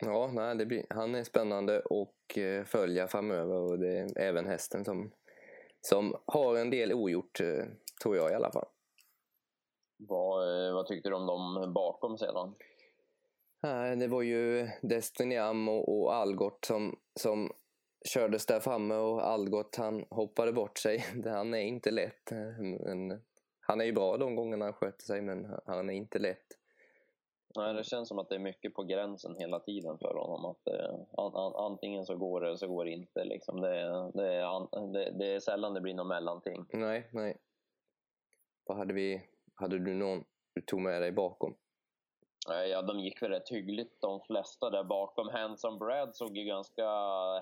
Ja, 0.06 0.30
nej, 0.34 0.56
det 0.56 0.66
blir, 0.66 0.86
han 0.90 1.16
är 1.16 1.24
spännande 1.24 1.78
att 1.78 2.38
eh, 2.38 2.64
följa 2.66 3.08
framöver 3.08 3.72
och 3.72 3.80
det 3.80 3.98
är 3.98 4.20
även 4.20 4.46
hästen 4.46 4.86
som 4.86 5.12
som 5.86 6.16
har 6.26 6.58
en 6.58 6.70
del 6.70 6.94
ogjort, 6.94 7.40
eh, 7.40 7.66
tror 8.04 8.16
jag 8.16 8.32
i 8.32 8.34
alla 8.34 8.52
fall. 8.52 8.66
Vad, 9.98 10.68
eh, 10.68 10.74
vad 10.74 10.88
tyckte 10.88 11.10
du 11.10 11.16
om 11.16 11.28
dem 11.28 11.74
bakom 11.74 12.18
sedan? 12.18 12.56
Det 14.00 14.08
var 14.08 14.22
ju 14.22 14.68
Destiny 14.82 15.40
och, 15.40 15.90
och 15.90 16.16
Algot 16.16 16.66
som, 16.66 17.00
som 17.20 17.52
kördes 18.04 18.46
där 18.46 18.60
framme 18.60 18.96
och 18.96 19.28
Algot 19.28 19.76
han 19.76 20.06
hoppade 20.10 20.54
bort 20.54 20.78
sig. 20.78 20.98
Han 21.26 21.54
är 21.54 21.62
inte 21.62 21.92
lätt. 21.92 22.32
Men 22.32 23.22
han 23.60 23.82
är 23.82 23.86
ju 23.86 23.94
bra 23.94 24.18
de 24.18 24.36
gångerna 24.36 24.66
han 24.66 24.74
sköter 24.74 25.04
sig 25.04 25.22
men 25.22 25.48
han 25.66 25.90
är 25.90 25.94
inte 25.94 26.20
lätt. 26.20 26.46
Nej, 27.56 27.74
det 27.74 27.84
känns 27.84 28.08
som 28.08 28.20
att 28.20 28.30
det 28.30 28.36
är 28.36 28.40
mycket 28.40 28.74
på 28.74 28.84
gränsen 28.84 29.36
hela 29.36 29.60
tiden 29.60 29.98
för 29.98 30.14
honom. 30.14 30.46
Att 30.46 30.68
eh, 30.68 30.94
an, 31.18 31.36
an, 31.36 31.54
antingen 31.56 32.06
så 32.06 32.16
går 32.16 32.42
det 32.42 32.48
eller 32.48 32.58
så 32.58 32.68
går 32.68 32.86
det 32.86 32.92
inte. 32.92 33.24
Liksom. 33.24 33.62
Det, 33.62 33.70
det, 34.14 34.34
är, 34.34 34.94
det, 34.94 35.12
det 35.20 35.34
är 35.34 35.40
sällan 35.40 35.74
det 35.74 35.82
blir 35.82 35.94
något 35.94 36.08
mellanting. 36.08 36.66
Nej, 36.74 37.10
nej. 37.12 37.38
Vad 38.66 38.78
hade 38.78 38.94
vi? 38.94 39.22
Hade 39.54 39.80
du 39.80 39.94
någon 39.94 40.24
du 40.54 40.62
tog 40.62 40.82
med 40.82 41.02
dig 41.02 41.12
bakom? 41.12 41.56
Eh, 42.50 42.66
ja, 42.66 42.82
de 42.82 43.00
gick 43.00 43.22
väl 43.22 43.32
rätt 43.32 43.50
hyggligt 43.50 44.02
de 44.02 44.22
flesta 44.22 44.70
där 44.70 44.84
bakom. 44.84 45.30
Handsome 45.30 45.78
Brad 45.78 46.16
såg 46.16 46.38
ju 46.38 46.44
ganska 46.44 46.86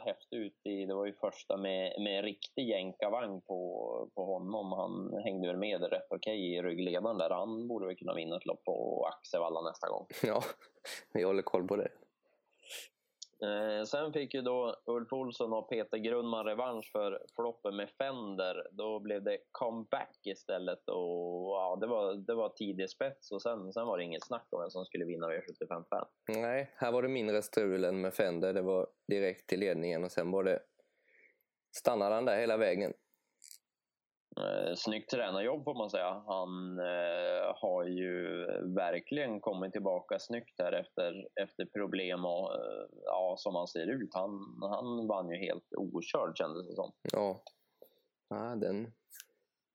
häftig 0.05 0.37
ut. 0.37 0.59
I, 0.63 0.85
det 0.85 0.93
var 0.93 1.05
ju 1.05 1.13
första 1.13 1.57
med, 1.57 2.01
med 2.01 2.23
riktig 2.23 2.69
jänkarvagn 2.69 3.41
på, 3.41 4.09
på 4.15 4.25
honom. 4.25 4.71
Han 4.71 5.23
hängde 5.23 5.47
väl 5.47 5.57
med 5.57 5.81
rätt 5.81 6.07
okej 6.09 6.53
i 6.53 6.61
ryggledaren 6.61 7.17
där. 7.17 7.29
Han 7.29 7.67
borde 7.67 7.87
väl 7.87 7.95
kunna 7.95 8.13
vinna 8.13 8.35
ett 8.35 8.45
lopp 8.45 8.63
på 8.63 9.05
Axevalla 9.07 9.61
nästa 9.61 9.89
gång. 9.89 10.05
Ja, 10.23 10.43
vi 11.13 11.23
håller 11.23 11.41
koll 11.41 11.67
på 11.67 11.75
det. 11.75 11.87
Eh, 13.45 13.83
sen 13.83 14.13
fick 14.13 14.33
ju 14.33 14.41
då 14.41 14.75
Ulf 14.85 15.13
Olsson 15.13 15.53
och 15.53 15.69
Peter 15.69 15.97
Grundman 15.97 16.45
revansch 16.45 16.91
för 16.91 17.21
floppen 17.35 17.75
med 17.75 17.89
Fender. 17.89 18.67
Då 18.71 18.99
blev 18.99 19.23
det 19.23 19.37
comeback 19.51 20.19
istället 20.23 20.89
och 20.89 21.51
ja, 21.51 21.77
det 21.81 21.87
var, 21.87 22.13
det 22.13 22.33
var 22.33 22.49
tidig 22.49 22.89
spets 22.89 23.31
och 23.31 23.41
sen, 23.41 23.73
sen 23.73 23.87
var 23.87 23.97
det 23.97 24.03
inget 24.03 24.25
snack 24.25 24.47
om 24.49 24.61
vem 24.61 24.69
som 24.69 24.85
skulle 24.85 25.05
vinna 25.05 25.27
V75 25.27 25.83
5. 25.89 26.05
Nej, 26.41 26.73
här 26.75 26.91
var 26.91 27.01
det 27.01 27.07
mindre 27.07 27.41
strul 27.41 27.83
än 27.83 28.01
med 28.01 28.13
Fender. 28.13 28.53
Det 28.53 28.61
var 28.61 28.87
direkt 29.07 29.47
till 29.47 29.59
ledningen 29.59 30.03
och 30.03 30.11
sen 30.11 30.31
var 30.31 30.43
det 30.43 30.59
stannade 31.77 32.15
han 32.15 32.25
där 32.25 32.39
hela 32.39 32.57
vägen. 32.57 32.93
Eh, 34.37 34.75
snyggt 34.75 35.09
tränarjobb 35.09 35.63
får 35.63 35.73
man 35.73 35.89
säga. 35.89 36.23
Han 36.27 36.79
eh, 36.79 37.55
har 37.55 37.83
ju 37.83 38.45
verkligen 38.75 39.39
kommit 39.39 39.71
tillbaka 39.71 40.19
snyggt 40.19 40.59
här 40.59 40.71
efter, 40.71 41.27
efter 41.41 41.65
problem 41.65 42.25
och 42.25 42.53
eh, 42.53 42.85
ja, 43.05 43.35
som 43.37 43.55
han 43.55 43.67
ser 43.67 43.87
ut. 43.87 44.13
Han, 44.13 44.59
han 44.61 45.07
vann 45.07 45.29
ju 45.29 45.37
helt 45.37 45.73
okörd 45.77 46.37
kändes 46.37 46.67
det 46.67 46.75
som. 46.75 46.91
Ja, 47.13 47.41
ja 48.29 48.55
den, 48.55 48.93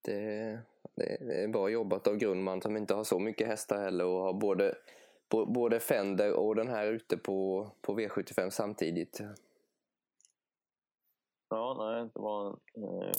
det, 0.04 0.58
det 0.94 1.42
är 1.42 1.48
bra 1.48 1.68
jobbat 1.68 2.06
av 2.06 2.16
Grundman 2.16 2.62
som 2.62 2.76
inte 2.76 2.94
har 2.94 3.04
så 3.04 3.18
mycket 3.18 3.46
hästar 3.46 3.78
heller 3.78 4.04
och 4.04 4.22
har 4.22 4.32
både, 4.32 4.74
både 5.28 5.80
Fender 5.80 6.32
och 6.32 6.56
den 6.56 6.68
här 6.68 6.86
ute 6.86 7.16
på, 7.16 7.70
på 7.80 7.98
V75 7.98 8.50
samtidigt. 8.50 9.20
Ja, 11.48 11.76
nej, 11.78 12.10
det 12.14 12.20
var 12.20 12.46
eh, 12.48 13.12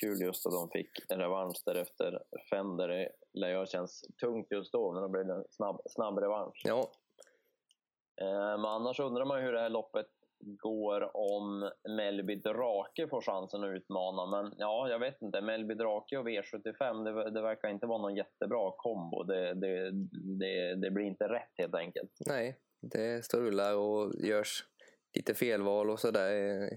kul 0.00 0.20
just 0.20 0.46
att 0.46 0.52
de 0.52 0.70
fick 0.70 0.90
en 1.08 1.18
revansch 1.18 1.62
därefter. 1.64 2.22
Fender 2.50 2.88
det 2.88 3.08
lär 3.32 3.60
ju 3.60 3.66
känns 3.66 4.04
tungt 4.20 4.46
just 4.50 4.72
då, 4.72 4.92
men 4.92 5.02
då 5.02 5.08
blev 5.08 5.26
det 5.26 5.34
en 5.34 5.44
snabb, 5.50 5.80
snabb 5.84 6.18
revansch. 6.18 6.62
Ja. 6.64 6.90
Eh, 8.20 8.58
men 8.60 8.64
annars 8.64 9.00
undrar 9.00 9.24
man 9.24 9.42
hur 9.42 9.52
det 9.52 9.60
här 9.60 9.68
loppet 9.68 10.06
går 10.40 11.16
om 11.16 11.70
Melby 11.88 12.36
Drake 12.36 13.08
får 13.08 13.20
chansen 13.20 13.64
att 13.64 13.76
utmana. 13.76 14.26
Men 14.26 14.54
ja, 14.58 14.88
jag 14.88 14.98
vet 14.98 15.22
inte. 15.22 15.40
Melby 15.40 15.74
Drake 15.74 16.18
och 16.18 16.28
V75, 16.28 17.04
det, 17.04 17.30
det 17.30 17.42
verkar 17.42 17.68
inte 17.68 17.86
vara 17.86 18.02
någon 18.02 18.16
jättebra 18.16 18.72
kombo. 18.76 19.22
Det, 19.22 19.54
det, 19.54 19.90
det, 20.38 20.74
det 20.74 20.90
blir 20.90 21.04
inte 21.04 21.24
rätt 21.24 21.52
helt 21.54 21.74
enkelt. 21.74 22.10
Nej, 22.26 22.56
det 22.80 23.24
strular 23.24 23.76
och 23.76 24.14
görs 24.14 24.64
lite 25.16 25.34
felval 25.34 25.90
och 25.90 26.00
sådär 26.00 26.68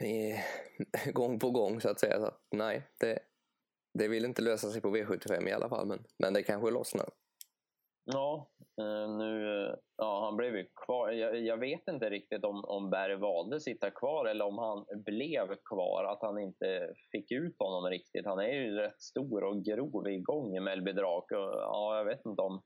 gång 1.12 1.38
på 1.38 1.50
gång 1.50 1.80
så 1.80 1.90
att 1.90 2.00
säga. 2.00 2.20
Så 2.20 2.30
nej, 2.56 2.82
det, 3.00 3.18
det 3.98 4.08
vill 4.08 4.24
inte 4.24 4.42
lösa 4.42 4.70
sig 4.70 4.80
på 4.80 4.96
V75 4.96 5.48
i 5.48 5.52
alla 5.52 5.68
fall, 5.68 5.86
men, 5.86 5.98
men 6.18 6.34
det 6.34 6.42
kanske 6.42 6.70
lossnar. 6.70 7.06
Ja, 8.12 8.50
eh, 8.80 9.16
nu, 9.16 9.62
eh, 9.64 9.74
ja, 9.96 10.24
han 10.24 10.36
blev 10.36 10.56
ju 10.56 10.66
kvar. 10.86 11.10
Jag, 11.10 11.40
jag, 11.40 11.56
vet 11.56 11.88
inte 11.88 12.10
riktigt 12.10 12.44
om, 12.44 12.64
om 12.64 12.90
Berg 12.90 13.16
valde 13.16 13.60
sitta 13.60 13.90
kvar 13.90 14.26
eller 14.26 14.44
om 14.44 14.58
han 14.58 15.02
blev 15.04 15.46
kvar, 15.64 16.04
att 16.04 16.22
han 16.22 16.38
inte 16.38 16.94
fick 17.12 17.32
ut 17.32 17.56
honom 17.58 17.90
riktigt. 17.90 18.26
Han 18.26 18.38
är 18.38 18.52
ju 18.52 18.76
rätt 18.76 19.00
stor 19.00 19.44
och 19.44 19.64
grov 19.64 20.08
igång 20.08 20.56
i 20.56 20.60
Melby 20.60 20.92
Drake. 20.92 21.34
Ja, 21.34 21.96
jag 21.96 22.04
vet 22.04 22.26
inte 22.26 22.42
om, 22.42 22.62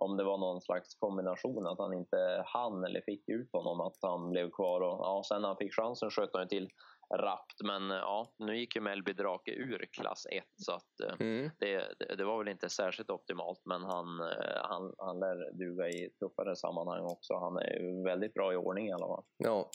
om 0.00 0.16
det 0.16 0.24
var 0.24 0.38
någon 0.38 0.60
slags 0.60 0.94
kombination, 0.94 1.66
att 1.66 1.78
han 1.78 1.94
inte 1.94 2.42
hann 2.46 2.84
eller 2.84 3.00
fick 3.00 3.28
ut 3.28 3.52
honom, 3.52 3.80
att 3.80 3.98
han 4.02 4.30
blev 4.30 4.50
kvar. 4.50 4.80
Och, 4.80 4.98
ja, 5.06 5.22
sen 5.28 5.42
när 5.42 5.48
han 5.48 5.56
fick 5.56 5.74
chansen 5.74 6.10
sköt 6.10 6.30
han 6.32 6.48
till 6.48 6.68
rappt. 7.14 7.62
Men 7.64 7.90
ja, 7.90 8.34
nu 8.38 8.58
gick 8.58 8.76
ju 8.76 8.80
Melby 8.80 9.12
Drake 9.12 9.50
ur 9.50 9.88
klass 9.92 10.26
1 10.30 10.44
så 10.56 10.72
att 10.72 11.00
eh, 11.04 11.26
mm. 11.26 11.50
det, 11.58 11.94
det, 12.16 12.24
var 12.24 12.38
väl 12.38 12.48
inte 12.48 12.68
särskilt 12.68 13.10
optimalt. 13.10 13.60
Men 13.64 13.84
han, 13.84 14.20
eh, 14.20 14.60
han, 14.62 14.94
han 14.98 15.20
lär 15.20 15.58
duga 15.58 15.88
i 15.88 16.10
tuffare 16.10 16.56
sammanhang 16.56 17.04
också. 17.04 17.34
Han 17.34 17.56
är 17.56 18.04
väldigt 18.04 18.34
bra 18.34 18.52
i 18.52 18.56
ordning 18.56 18.88
i 18.88 18.92
alla 18.92 19.06
fall. 19.06 19.24
Ja. 19.36 19.70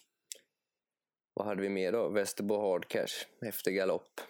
Vad 1.34 1.46
hade 1.46 1.62
vi 1.62 1.70
mer 1.70 1.92
då? 1.92 2.10
Västerbo 2.10 2.58
Hard 2.62 2.88
Cash 2.88 3.48
efter 3.50 3.72
galopp. 3.72 4.22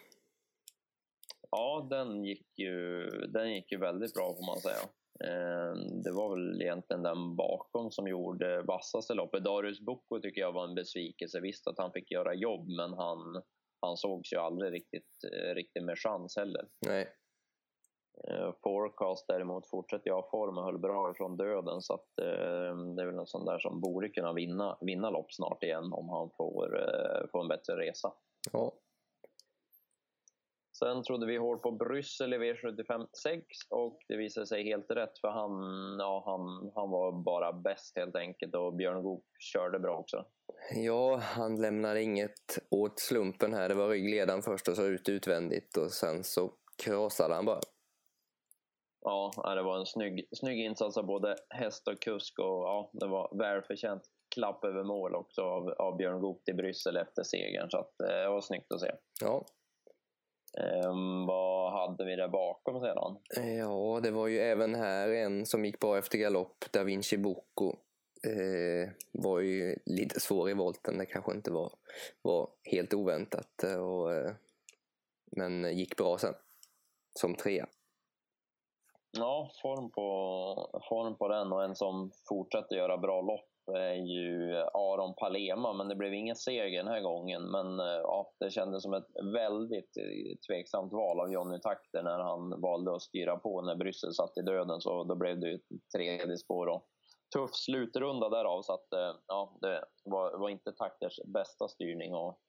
Ja, 1.51 1.87
den 1.89 2.23
gick, 2.23 2.47
ju, 2.57 3.09
den 3.09 3.53
gick 3.53 3.71
ju 3.71 3.77
väldigt 3.77 4.13
bra 4.13 4.35
får 4.35 4.45
man 4.45 4.59
säga. 4.59 4.89
Ehm, 5.27 6.01
det 6.03 6.11
var 6.11 6.35
väl 6.35 6.61
egentligen 6.61 7.03
den 7.03 7.35
bakom 7.35 7.91
som 7.91 8.07
gjorde 8.07 8.61
vassaste 8.61 9.13
loppet. 9.13 9.43
Darius 9.43 9.81
Boko 9.81 10.19
tycker 10.19 10.41
jag 10.41 10.51
var 10.51 10.63
en 10.63 10.75
besvikelse. 10.75 11.39
Visst 11.39 11.67
att 11.67 11.77
han 11.77 11.91
fick 11.91 12.11
göra 12.11 12.33
jobb, 12.33 12.67
men 12.67 12.93
han, 12.93 13.41
han 13.81 13.97
sågs 13.97 14.33
ju 14.33 14.37
aldrig 14.37 14.73
riktigt, 14.73 15.23
eh, 15.33 15.55
riktigt 15.55 15.83
med 15.83 15.99
chans 15.99 16.37
heller. 16.37 16.67
Nej. 16.85 17.09
Ehm, 18.27 18.53
Forecast 18.63 19.27
däremot 19.27 19.69
fortsätter 19.69 20.09
jag 20.09 20.29
form 20.29 20.57
och 20.57 20.63
höll 20.63 20.79
bra 20.79 21.11
ifrån 21.11 21.37
döden 21.37 21.81
så 21.81 21.93
att, 21.93 22.19
eh, 22.21 22.75
det 22.95 23.01
är 23.01 23.05
väl 23.05 23.15
någon 23.15 23.27
sån 23.27 23.45
där 23.45 23.59
som 23.59 23.81
borde 23.81 24.09
kunna 24.09 24.33
vinna, 24.33 24.77
vinna 24.81 25.09
lopp 25.09 25.33
snart 25.33 25.63
igen 25.63 25.93
om 25.93 26.09
han 26.09 26.29
får, 26.37 26.79
eh, 26.79 27.27
får 27.31 27.41
en 27.41 27.47
bättre 27.47 27.77
resa. 27.77 28.13
Ja, 28.51 28.71
Sen 30.83 31.03
trodde 31.03 31.25
vi 31.25 31.37
hårt 31.37 31.61
på 31.61 31.71
Bryssel 31.71 32.33
i 32.33 32.37
V75 32.37 33.07
6 33.23 33.45
och 33.69 33.99
det 34.07 34.17
visade 34.17 34.47
sig 34.47 34.63
helt 34.63 34.91
rätt 34.91 35.17
för 35.21 35.27
han, 35.27 35.51
ja, 35.99 36.23
han, 36.25 36.71
han 36.75 36.89
var 36.89 37.23
bara 37.23 37.53
bäst 37.53 37.97
helt 37.97 38.15
enkelt 38.15 38.55
och 38.55 38.75
Björn 38.75 39.03
Goop 39.03 39.23
körde 39.39 39.79
bra 39.79 39.97
också. 39.97 40.25
Ja, 40.75 41.15
han 41.15 41.61
lämnade 41.61 42.01
inget 42.01 42.59
åt 42.71 42.99
slumpen 42.99 43.53
här. 43.53 43.69
Det 43.69 43.75
var 43.75 43.89
ryggledaren 43.89 44.41
först 44.41 44.67
och 44.67 44.75
så 44.75 44.83
ut 44.83 45.09
utvändigt 45.09 45.77
och 45.77 45.91
sen 45.91 46.23
så 46.23 46.53
krossade 46.83 47.33
han 47.35 47.45
bara. 47.45 47.59
Ja, 49.01 49.31
det 49.55 49.63
var 49.63 49.79
en 49.79 49.85
snygg, 49.85 50.27
snygg 50.31 50.59
insats 50.59 50.97
av 50.97 51.05
både 51.05 51.35
häst 51.49 51.87
och 51.87 52.01
kusk 52.01 52.39
och 52.39 52.45
ja, 52.45 52.89
det 52.93 53.07
var 53.07 53.37
välförtjänt 53.37 54.03
klapp 54.35 54.65
över 54.65 54.83
mål 54.83 55.15
också 55.15 55.41
av, 55.41 55.69
av 55.69 55.97
Björn 55.97 56.21
Goop 56.21 56.45
till 56.45 56.55
Bryssel 56.55 56.97
efter 56.97 57.23
segern 57.23 57.69
så 57.69 57.77
att, 57.77 58.01
eh, 58.01 58.07
det 58.07 58.29
var 58.29 58.41
snyggt 58.41 58.71
att 58.71 58.81
se. 58.81 58.91
Ja, 59.21 59.45
Um, 60.57 61.25
vad 61.25 61.71
hade 61.73 62.05
vi 62.05 62.15
där 62.15 62.27
bakom 62.27 62.79
sedan? 62.79 63.17
Ja, 63.57 63.99
det 64.03 64.11
var 64.11 64.27
ju 64.27 64.39
även 64.39 64.75
här 64.75 65.09
en 65.09 65.45
som 65.45 65.65
gick 65.65 65.79
bra 65.79 65.97
efter 65.97 66.17
galopp, 66.17 66.65
Da 66.71 66.83
Vinci 66.83 67.17
Bocco. 67.17 67.75
Eh, 68.27 68.89
var 69.11 69.39
ju 69.39 69.75
lite 69.85 70.19
svår 70.19 70.49
i 70.49 70.53
volten, 70.53 70.97
det 70.97 71.05
kanske 71.05 71.31
inte 71.31 71.51
var, 71.51 71.71
var 72.21 72.49
helt 72.63 72.93
oväntat. 72.93 73.63
Och, 73.63 74.13
eh, 74.13 74.31
men 75.31 75.77
gick 75.77 75.97
bra 75.97 76.17
sen, 76.17 76.33
som 77.19 77.35
trea. 77.35 77.67
Ja, 79.17 79.51
form 79.61 79.89
på, 79.89 80.81
form 80.89 81.17
på 81.17 81.27
den 81.27 81.51
och 81.51 81.63
en 81.63 81.75
som 81.75 82.11
fortsätter 82.27 82.75
göra 82.75 82.97
bra 82.97 83.21
lopp 83.21 83.52
ju 83.95 84.55
Aron 84.73 85.13
Palema, 85.15 85.73
men 85.73 85.87
det 85.87 85.95
blev 85.95 86.13
ingen 86.13 86.35
seger 86.35 86.77
den 86.77 86.93
här 86.93 87.01
gången. 87.01 87.43
Men 87.43 87.79
eh, 87.79 87.85
ja, 87.85 88.33
det 88.39 88.49
kändes 88.49 88.83
som 88.83 88.93
ett 88.93 89.07
väldigt 89.33 89.97
eh, 89.97 90.37
tveksamt 90.47 90.93
val 90.93 91.19
av 91.19 91.31
Jonny 91.31 91.59
Takter 91.59 92.03
när 92.03 92.19
han 92.19 92.61
valde 92.61 92.95
att 92.95 93.01
styra 93.01 93.37
på 93.37 93.61
när 93.61 93.75
Bryssel 93.75 94.13
satt 94.13 94.37
i 94.37 94.41
döden. 94.41 94.81
Så 94.81 95.03
då 95.03 95.15
blev 95.15 95.39
det 95.39 95.47
ju 95.47 95.55
ett 95.55 95.91
tredje 95.95 96.37
spår 96.37 96.67
och 96.67 96.87
tuff 97.33 97.55
slutrunda 97.55 98.29
därav. 98.29 98.61
Så 98.61 98.73
att, 98.73 98.93
eh, 98.93 99.15
ja, 99.27 99.57
det 99.61 99.85
var, 100.03 100.37
var 100.37 100.49
inte 100.49 100.71
Takters 100.71 101.19
bästa 101.25 101.67
styrning 101.67 102.13
och 102.13 102.39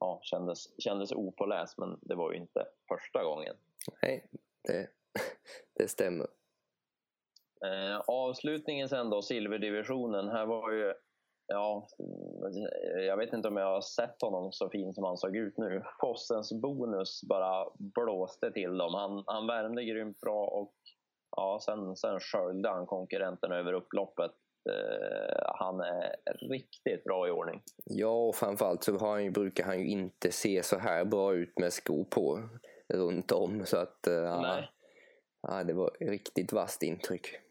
ja, 0.00 0.20
kändes, 0.22 0.80
kändes 0.80 1.12
opåläst, 1.12 1.78
men 1.78 1.98
det 2.02 2.14
var 2.14 2.32
ju 2.32 2.38
inte 2.38 2.66
första 2.88 3.24
gången. 3.24 3.56
Nej, 4.02 4.28
det, 4.62 4.88
det 5.78 5.88
stämmer. 5.88 6.26
Eh, 7.64 8.00
avslutningen 8.06 8.88
sen 8.88 9.10
då, 9.10 9.22
silverdivisionen. 9.22 10.28
Här 10.28 10.46
var 10.46 10.72
ju 10.72 10.94
ja, 11.46 11.88
jag 13.06 13.16
vet 13.16 13.32
inte 13.32 13.48
om 13.48 13.56
jag 13.56 13.74
har 13.74 13.80
sett 13.80 14.22
honom 14.22 14.52
så 14.52 14.70
fin 14.70 14.94
som 14.94 15.04
han 15.04 15.16
såg 15.16 15.36
ut 15.36 15.58
nu. 15.58 15.82
Fossens 16.00 16.52
bonus 16.52 17.20
bara 17.28 17.66
blåste 17.78 18.52
till 18.52 18.78
dem. 18.78 18.94
Han, 18.94 19.24
han 19.26 19.46
värmde 19.46 19.84
grymt 19.84 20.20
bra 20.20 20.46
och 20.46 20.74
ja, 21.36 21.60
sen, 21.62 21.96
sen 21.96 22.20
sköljde 22.20 22.68
han 22.68 22.86
konkurrenten 22.86 23.52
över 23.52 23.72
upploppet. 23.72 24.32
Eh, 24.70 25.42
han 25.54 25.80
är 25.80 26.16
riktigt 26.50 27.04
bra 27.04 27.28
i 27.28 27.30
ordning. 27.30 27.62
Ja, 27.84 28.26
och 28.28 28.34
framförallt 28.34 28.84
så 28.84 28.98
har 28.98 29.10
han 29.10 29.24
ju, 29.24 29.30
brukar 29.30 29.64
han 29.64 29.80
ju 29.80 29.86
inte 29.86 30.32
se 30.32 30.62
så 30.62 30.78
här 30.78 31.04
bra 31.04 31.34
ut 31.34 31.58
med 31.58 31.72
skor 31.72 32.04
på 32.04 32.48
runt 32.94 33.32
om. 33.32 33.66
Så 33.66 33.76
att, 33.76 34.06
eh, 34.06 34.14
ja, 34.14 34.64
ja, 35.42 35.64
det 35.64 35.72
var 35.72 35.90
riktigt 36.00 36.52
vasst 36.52 36.82
intryck. 36.82 37.43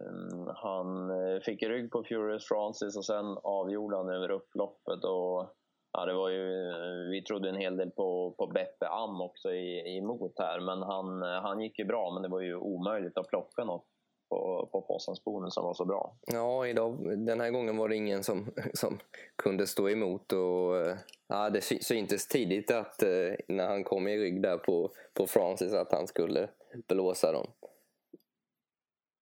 Eh, 0.00 0.52
han 0.54 1.10
eh, 1.10 1.40
fick 1.40 1.62
rygg 1.62 1.90
på 1.90 2.04
Furious 2.04 2.44
Francis 2.44 2.96
och 2.96 3.04
sen 3.04 3.38
avgjorde 3.42 3.96
han 3.96 4.08
över 4.08 4.30
upploppet. 4.30 5.04
Och, 5.04 5.50
ja, 5.92 6.04
det 6.06 6.14
var 6.14 6.28
ju, 6.28 6.70
eh, 6.70 7.10
vi 7.10 7.22
trodde 7.22 7.48
en 7.48 7.56
hel 7.56 7.76
del 7.76 7.90
på, 7.90 8.34
på 8.38 8.46
Beppe 8.46 8.88
Am 8.88 9.20
också 9.20 9.52
i, 9.52 9.98
emot 9.98 10.32
här, 10.38 10.60
men 10.60 10.82
han, 10.82 11.22
han 11.22 11.60
gick 11.60 11.78
ju 11.78 11.84
bra. 11.84 12.10
Men 12.10 12.22
det 12.22 12.28
var 12.28 12.40
ju 12.40 12.56
omöjligt 12.56 13.18
att 13.18 13.28
plocka 13.28 13.64
något 13.64 13.86
på, 14.28 14.68
på 14.72 14.84
Fossensbonen 14.88 15.50
som 15.50 15.64
var 15.64 15.74
så 15.74 15.84
bra. 15.84 16.16
Ja, 16.26 16.66
idag, 16.66 17.18
den 17.26 17.40
här 17.40 17.50
gången 17.50 17.76
var 17.76 17.88
det 17.88 17.96
ingen 17.96 18.22
som, 18.22 18.54
som 18.74 18.98
kunde 19.42 19.66
stå 19.66 19.88
emot. 19.88 20.32
Och, 20.32 20.96
ja, 21.28 21.50
det 21.50 21.60
syntes 21.60 22.28
tidigt 22.28 22.70
att 22.70 23.02
när 23.48 23.66
han 23.66 23.84
kom 23.84 24.08
i 24.08 24.18
rygg 24.18 24.42
där 24.42 24.58
på, 24.58 24.90
på 25.14 25.26
Francis 25.26 25.72
att 25.72 25.92
han 25.92 26.06
skulle 26.06 26.48
blåsa 26.88 27.32
dem. 27.32 27.46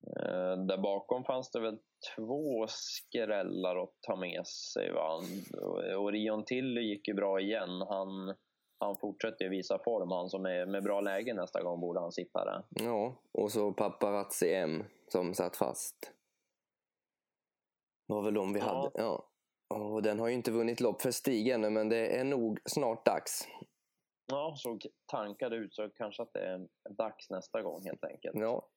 Eh, 0.07 0.57
där 0.67 0.78
bakom 0.78 1.25
fanns 1.25 1.50
det 1.50 1.61
väl 1.61 1.78
två 2.17 2.67
skrällar 2.69 3.83
att 3.83 3.93
ta 4.00 4.17
med 4.17 4.47
sig. 4.47 4.93
Va? 4.93 5.21
Orion 5.97 6.45
Tilly 6.45 6.81
gick 6.81 7.09
ju 7.09 7.14
bra 7.14 7.40
igen. 7.40 7.83
Han, 7.88 8.35
han 8.78 8.97
fortsätter 8.97 9.45
ju 9.45 9.50
visa 9.50 9.78
form. 9.85 10.11
Han 10.11 10.28
som 10.28 10.47
är 10.47 10.67
med 10.67 10.83
bra 10.83 11.00
läge 11.00 11.35
nästa 11.35 11.62
gång 11.62 11.81
borde 11.81 12.00
han 12.00 12.12
sitta 12.12 12.45
där. 12.45 12.64
Ja, 12.71 13.23
och 13.33 13.52
så 13.52 13.73
Paparazzi 13.73 14.55
M 14.55 14.85
som 15.09 15.35
satt 15.35 15.57
fast. 15.57 16.12
Det 18.09 18.14
var 18.14 18.23
väl 18.23 18.35
de 18.35 18.52
vi 18.52 18.61
ja. 18.61 18.67
hade. 18.67 18.90
Ja. 18.95 19.25
Och 19.75 20.02
den 20.02 20.19
har 20.19 20.28
ju 20.28 20.35
inte 20.35 20.50
vunnit 20.50 20.81
lopp 20.81 21.02
för 21.02 21.11
Stig 21.11 21.49
ännu, 21.49 21.71
men 21.71 21.88
det 21.88 22.19
är 22.21 22.25
nog 22.25 22.61
snart 22.64 23.07
dags. 23.07 23.49
Ja, 24.26 24.55
så 24.57 24.78
tankade 25.07 25.57
ut 25.57 25.75
så 25.75 25.90
kanske 25.90 26.23
att 26.23 26.33
det 26.33 26.40
är 26.40 26.69
dags 26.90 27.31
nästa 27.31 27.62
gång 27.62 27.85
helt 27.85 28.05
enkelt. 28.05 28.37
Ja, 28.38 28.69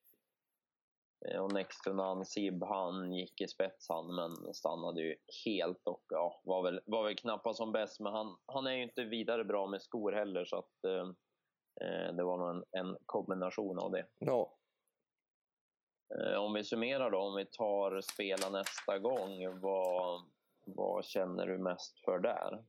och 1.40 1.54
Nextunan 1.54 2.26
Sib, 2.26 2.64
han 2.64 3.14
gick 3.14 3.42
i 3.42 3.48
spets 3.48 3.90
han, 3.90 4.16
men 4.16 4.54
stannade 4.54 5.02
ju 5.02 5.16
helt 5.46 5.88
och 5.88 6.06
ja, 6.10 6.42
var, 6.44 6.64
väl, 6.64 6.82
var 6.86 7.04
väl 7.04 7.16
knappast 7.16 7.58
som 7.58 7.72
bäst. 7.72 8.00
Men 8.00 8.14
han, 8.14 8.38
han 8.46 8.68
är 8.68 8.72
ju 8.72 8.84
inte 8.84 9.04
vidare 9.04 9.44
bra 9.44 9.68
med 9.68 9.82
skor 9.82 10.12
heller, 10.12 10.46
så 10.46 10.58
att 10.58 10.84
eh, 10.84 11.08
eh 11.88 12.14
det 12.14 12.24
var 12.24 12.38
nog 12.38 12.50
en, 12.50 12.64
en 12.72 12.98
kombination 13.06 13.80
av 13.80 13.92
det. 13.92 14.06
Ja. 14.20 14.58
Eh, 16.20 16.44
om 16.44 16.54
vi 16.54 16.64
summerar 16.64 17.12
då, 17.12 17.18
om 17.18 17.36
vi 17.36 17.46
tar 17.46 18.02
spela 18.02 18.50
nästa 18.50 19.00
gång, 19.00 19.60
vad, 19.62 20.22
vad 20.66 21.06
känner 21.06 21.48
du 21.48 21.58
mest 21.58 22.00
för 22.06 22.20
där? 22.20 22.64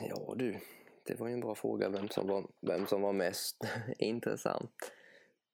Ja 0.00 0.34
du, 0.36 0.60
det 1.06 1.20
var 1.20 1.28
ju 1.28 1.32
en 1.32 1.40
bra 1.40 1.54
fråga 1.54 1.88
vem 1.88 2.08
som 2.08 2.26
var, 2.26 2.46
vem 2.60 2.86
som 2.86 3.02
var 3.02 3.12
mest 3.12 3.56
intressant. 3.98 4.92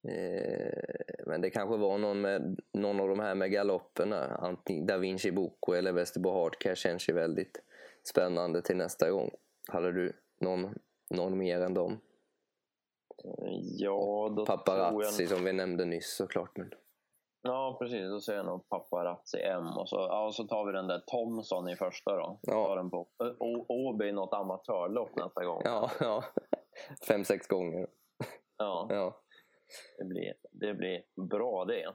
Eh, 0.07 1.25
men 1.25 1.41
det 1.41 1.49
kanske 1.49 1.77
var 1.77 1.97
någon, 1.97 2.21
med, 2.21 2.59
någon 2.73 2.99
av 2.99 3.07
de 3.07 3.19
här 3.19 3.35
med 3.35 3.51
galopperna. 3.51 4.25
Antingen 4.25 4.85
Da 4.85 4.97
Vinci 4.97 5.31
Boko 5.31 5.73
eller 5.73 5.91
Västerbo 5.91 6.31
Hardcare 6.31 6.75
känns 6.75 7.09
ju 7.09 7.13
väldigt 7.13 7.61
spännande 8.03 8.61
till 8.61 8.77
nästa 8.77 9.11
gång. 9.11 9.31
Hade 9.67 9.91
du 9.91 10.13
någon, 10.41 10.75
någon 11.09 11.37
mer 11.37 11.61
än 11.61 11.73
dem? 11.73 11.99
Ja, 13.61 14.33
då 14.37 14.45
Paparazzi 14.45 15.23
jag... 15.23 15.29
som 15.29 15.45
vi 15.45 15.53
nämnde 15.53 15.85
nyss 15.85 16.15
såklart. 16.15 16.57
Men... 16.57 16.71
Ja, 17.41 17.77
precis. 17.79 18.09
Då 18.09 18.19
säger 18.19 18.39
jag 18.39 18.45
nog 18.45 18.69
Paparazzi 18.69 19.41
M. 19.41 19.67
Och 19.77 19.89
så, 19.89 19.95
ja, 19.95 20.25
och 20.25 20.35
så 20.35 20.43
tar 20.43 20.65
vi 20.65 20.71
den 20.71 20.87
där 20.87 20.99
Thomson 20.99 21.69
i 21.69 21.75
första 21.75 22.15
då. 22.15 22.39
Ja. 22.41 22.65
Tar 22.65 22.75
den 22.75 22.89
på 22.89 23.07
Åby 23.67 24.11
något 24.11 24.33
amatörlopp 24.33 25.15
nästa 25.15 25.45
gång. 25.45 25.61
Ja, 25.65 25.91
ja. 25.99 26.23
Fem, 27.07 27.23
sex 27.23 27.47
gånger. 27.47 27.87
Ja. 28.57 28.87
ja. 28.89 29.21
Det 29.97 30.05
blir, 30.05 30.33
det 30.51 30.73
blir 30.73 31.03
bra 31.29 31.65
det. 31.65 31.93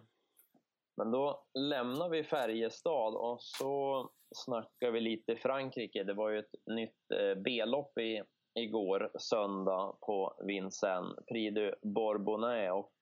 Men 0.96 1.11
då 1.11 1.44
lämnar 1.59 2.09
vi 2.09 2.24
Färjestad 2.24 3.14
och 3.14 3.37
så 3.40 4.11
snackar 4.35 4.90
vi 4.90 5.00
lite 5.00 5.37
Frankrike. 5.37 6.04
Det 6.04 6.14
var 6.14 6.30
ju 6.30 6.38
ett 6.38 6.54
nytt 6.66 7.11
eh, 7.14 7.42
B-lopp 7.44 7.98
i, 7.98 8.22
igår, 8.54 9.11
söndag, 9.18 9.96
på 10.00 10.35
Vincennes. 10.46 11.16
Prix 11.28 11.54
du 11.54 11.74
Bourbonnais 11.83 12.72
och 12.72 12.92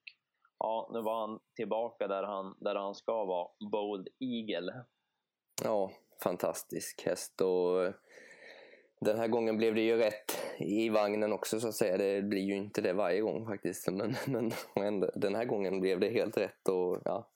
ja, 0.59 0.91
nu 0.93 1.03
var 1.03 1.21
han 1.21 1.41
tillbaka 1.57 2.09
där 2.09 2.23
han, 2.23 2.57
där 2.61 2.75
han 2.75 2.95
ska 2.95 3.25
vara, 3.25 3.49
Bold 3.73 4.09
Eagle. 4.21 4.85
Ja, 5.65 5.91
fantastisk 6.23 7.07
häst 7.07 7.41
och 7.41 7.85
eh, 7.85 7.95
den 9.01 9.19
här 9.19 9.29
gången 9.29 9.57
blev 9.57 9.75
det 9.75 9.81
ju 9.81 9.97
rätt 9.97 10.39
i 10.59 10.89
vagnen 10.89 11.33
också 11.33 11.61
så 11.61 11.69
att 11.69 11.75
säga. 11.75 11.97
Det 11.97 12.23
blir 12.23 12.43
ju 12.43 12.57
inte 12.57 12.81
det 12.81 12.93
varje 12.93 13.21
gång 13.21 13.47
faktiskt. 13.47 13.91
Men, 13.91 14.17
men 14.75 15.11
den 15.15 15.35
här 15.35 15.45
gången 15.45 15.81
blev 15.81 16.01
det 16.01 16.09
helt 16.09 16.37
rätt 16.37 16.69
och 16.69 16.99
ja. 17.05 17.29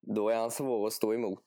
Då 0.00 0.28
är 0.28 0.36
han 0.36 0.50
svår 0.50 0.86
att 0.86 0.92
stå 0.92 1.14
emot. 1.14 1.44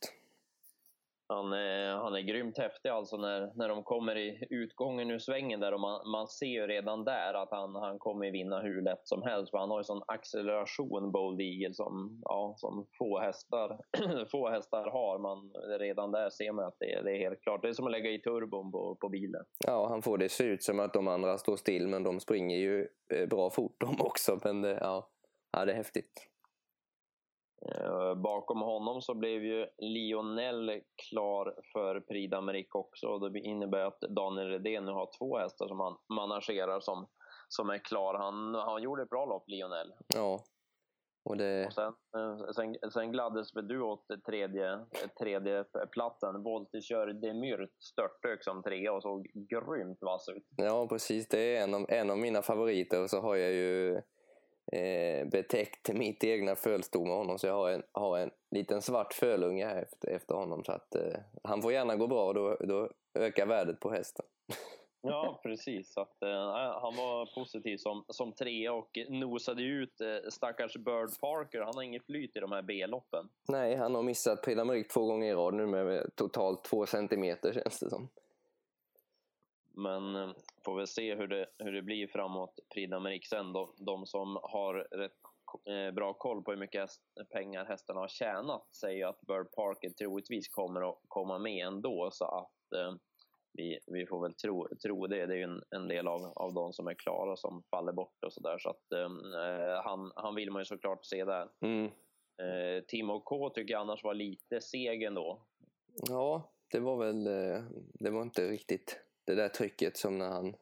Han 1.28 1.54
är, 1.54 1.96
han 1.96 2.16
är 2.16 2.22
grymt 2.22 2.58
häftig 2.58 2.90
alltså 2.90 3.18
när, 3.18 3.52
när 3.56 3.70
de 3.70 3.84
kommer 3.84 4.18
i 4.18 4.48
utgången 4.50 5.12
ur 5.12 5.20
svängen 5.20 5.60
där 5.60 5.74
och 5.74 5.80
man, 5.80 6.10
man 6.12 6.28
ser 6.28 6.46
ju 6.46 6.68
redan 6.68 7.04
där 7.04 7.34
att 7.34 7.52
han, 7.52 7.76
han 7.76 8.00
kommer 8.00 8.32
vinna 8.32 8.62
hur 8.62 8.82
lätt 8.82 9.08
som 9.08 9.22
helst 9.24 9.52
för 9.52 9.58
han 9.58 9.70
har 9.70 9.80
ju 9.80 9.84
sån 9.84 10.04
acceleration 10.08 11.12
Bold 11.12 11.42
Eagle 11.42 11.74
som, 11.74 12.22
ja, 12.24 12.54
som 12.58 12.88
få, 12.98 13.20
hästar, 13.20 13.78
få 14.32 14.50
hästar 14.50 14.92
har. 14.92 15.20
Man, 15.20 15.52
redan 15.80 16.12
där 16.12 16.30
ser 16.30 16.52
man 16.52 16.66
att 16.66 16.76
det, 16.80 17.02
det 17.02 17.12
är 17.12 17.20
helt 17.20 17.42
klart. 17.42 17.62
Det 17.62 17.70
är 17.70 17.74
som 17.74 17.86
att 17.86 17.92
lägga 17.92 18.10
i 18.10 18.20
turbon 18.20 18.72
på, 18.72 18.98
på 19.02 19.10
bilen. 19.10 19.46
Ja, 19.68 19.88
han 19.90 20.02
får 20.02 20.18
det 20.18 20.30
se 20.30 20.44
ut 20.44 20.64
som 20.64 20.80
att 20.80 20.94
de 20.94 21.08
andra 21.08 21.38
står 21.38 21.56
still 21.56 21.88
men 21.88 22.04
de 22.04 22.20
springer 22.20 22.58
ju 22.58 22.88
eh, 23.14 23.28
bra 23.28 23.50
fort 23.50 23.76
de 23.80 24.02
också. 24.02 24.40
Men 24.44 24.62
det, 24.62 24.78
ja, 24.82 25.10
ja, 25.52 25.66
det 25.66 25.72
är 25.72 25.76
häftigt. 25.76 26.35
Eh, 27.72 28.16
bakom 28.16 28.62
honom 28.62 29.02
så 29.02 29.14
blev 29.14 29.44
ju 29.44 29.68
Lionel 29.78 30.82
klar 31.10 31.56
för 31.74 32.00
Prix 32.00 32.34
d'Amérique 32.34 32.74
också. 32.74 33.20
Det 33.20 33.40
innebär 33.40 33.86
att 33.86 34.02
Daniel 34.02 34.48
Redén 34.48 34.86
nu 34.86 34.92
har 34.92 35.10
två 35.20 35.38
hästar 35.38 35.68
som 35.68 35.80
han 35.80 35.98
managerar 36.14 36.80
som, 36.80 37.08
som 37.50 37.70
är 37.70 37.78
klar. 37.78 38.14
Han, 38.14 38.56
han 38.56 38.82
gjorde 38.82 39.04
ett 39.04 39.10
bra 39.10 39.26
lopp, 39.26 39.44
Lionel. 39.48 39.94
Ja. 40.16 40.40
Och, 41.30 41.38
det... 41.38 41.66
och 41.66 41.74
sen, 41.74 41.94
eh, 42.18 42.52
sen, 42.56 42.92
sen 42.92 43.12
gladdes 43.12 43.56
väl 43.56 43.68
du 43.68 43.82
åt 43.82 44.06
tredje, 44.26 44.80
tredje 45.20 45.66
platsen. 45.92 46.44
Voltigeur 46.44 47.08
Demyrt 47.08 47.74
störtdök 47.80 48.44
som 48.44 48.64
trea 48.64 48.94
och 48.94 49.02
såg 49.02 49.28
grymt 49.34 49.98
vass 50.02 50.30
ut. 50.30 50.44
Ja, 50.58 50.88
precis. 50.88 51.28
Det 51.28 51.58
är 51.58 51.64
en 51.64 51.74
av, 51.74 51.86
en 51.90 52.12
av 52.12 52.18
mina 52.18 52.42
favoriter. 52.42 53.04
Och 53.04 53.10
så 53.10 53.22
har 53.22 53.36
jag 53.36 53.52
ju 53.52 54.02
eh, 54.76 55.28
betäckt 55.28 55.94
mitt 55.94 56.24
egna 56.24 56.56
fölsto 56.56 57.06
med 57.06 57.16
honom 57.16 57.40
så 57.40 57.48
jag 57.48 57.54
har 57.54 57.70
en, 57.70 57.84
har 57.92 58.18
en 58.18 58.32
liten 58.56 58.82
svart 58.82 59.14
fölunge 59.14 59.66
här 59.66 59.82
efter, 59.82 60.10
efter 60.10 60.36
honom 60.36 60.64
så 60.64 60.72
att 60.72 60.96
eh, 60.96 61.20
han 61.44 61.62
får 61.62 61.72
gärna 61.72 61.96
gå 61.96 62.08
bra 62.08 62.34
då, 62.34 62.58
då 62.60 62.90
ökar 63.20 63.46
värdet 63.46 63.80
på 63.80 63.92
hästen. 63.92 64.26
Ja, 65.08 65.40
precis. 65.44 65.94
Så 65.94 66.02
att, 66.02 66.22
eh, 66.22 66.30
han 66.82 66.96
var 66.96 67.36
positiv 67.36 67.78
som, 67.78 68.06
som 68.08 68.32
trea 68.32 68.74
och 68.74 68.90
nosade 69.10 69.64
ut 69.64 70.02
eh, 70.02 70.30
stackars 70.30 70.76
Bird 70.78 71.20
Parker. 71.22 71.62
Han 71.62 71.76
har 71.76 71.84
inget 71.84 72.06
flyt 72.06 72.36
i 72.36 72.40
de 72.40 72.52
här 72.52 72.62
B-loppen. 72.62 73.30
Nej, 73.48 73.76
han 73.76 73.96
har 73.96 74.04
missat 74.04 74.42
Prix 74.42 74.94
två 74.94 75.06
gånger 75.06 75.32
i 75.32 75.34
rad 75.34 75.54
nu 75.54 75.66
med 75.66 76.16
totalt 76.16 76.64
två 76.64 76.86
centimeter 76.86 77.54
känns 77.54 77.80
det 77.80 77.90
som. 77.90 78.10
Men 79.78 80.16
eh, 80.16 80.30
får 80.66 80.76
väl 80.76 80.88
se 80.88 81.16
hur 81.16 81.28
det, 81.28 81.46
hur 81.58 81.72
det 81.72 81.82
blir 81.82 82.08
framåt 82.08 82.60
Prix 82.74 82.94
d'Amérique 82.94 83.30
sen. 83.30 83.54
De, 83.54 83.74
de 83.78 84.06
som 84.06 84.40
har 84.44 84.74
rätt 84.74 85.12
eh, 85.70 85.94
bra 85.94 86.14
koll 86.14 86.44
på 86.44 86.52
hur 86.52 86.60
mycket 86.60 86.90
pengar 87.34 87.66
hästarna 87.66 88.00
har 88.00 88.08
tjänat 88.08 88.76
säger 88.76 89.08
att 89.08 89.22
Bird 89.22 89.52
Parker 89.52 89.90
troligtvis 89.90 90.48
kommer 90.48 90.90
att 90.90 91.00
komma 91.08 91.40
med 91.40 91.68
ändå. 91.68 92.10
Så 92.12 92.26
att 92.26 92.74
eh, 92.80 92.96
vi, 93.54 93.80
vi 93.88 94.06
får 94.06 94.22
väl 94.22 94.34
tro, 94.34 94.68
tro 94.84 95.08
det. 95.08 95.26
Det 95.26 95.34
är 95.34 95.38
ju 95.38 95.44
en, 95.44 95.64
en 95.70 95.88
del 95.88 96.08
av, 96.08 96.22
av 96.36 96.54
de 96.54 96.74
som 96.74 96.88
är 96.88 96.94
klara 96.94 97.36
som 97.36 97.64
faller 97.70 97.94
bort 97.94 98.24
och 98.26 98.34
sådär. 98.34 98.58
Så 98.60 98.70
att 98.70 98.92
eh, 98.92 99.84
han, 99.84 100.12
han 100.16 100.36
vill 100.36 100.52
man 100.52 100.62
ju 100.62 100.66
såklart 100.66 101.06
se 101.06 101.26
där. 101.26 101.50
Mm. 101.62 101.86
Eh, 102.42 102.84
Timo 102.88 103.20
K 103.20 103.50
tycker 103.50 103.74
jag 103.74 103.82
annars 103.82 104.04
var 104.04 104.14
lite 104.14 104.62
seg 104.62 105.04
ändå. 105.04 105.42
Ja, 106.10 106.52
det 106.72 106.80
var 106.80 106.98
väl, 106.98 107.28
eh, 107.28 107.64
det 107.94 108.10
var 108.10 108.22
inte 108.22 108.48
riktigt 108.48 109.00
det 109.26 109.36
där 109.36 109.50
trycket 109.50 109.98
som 109.98 110.18
när 110.18 110.30
han 110.30 110.56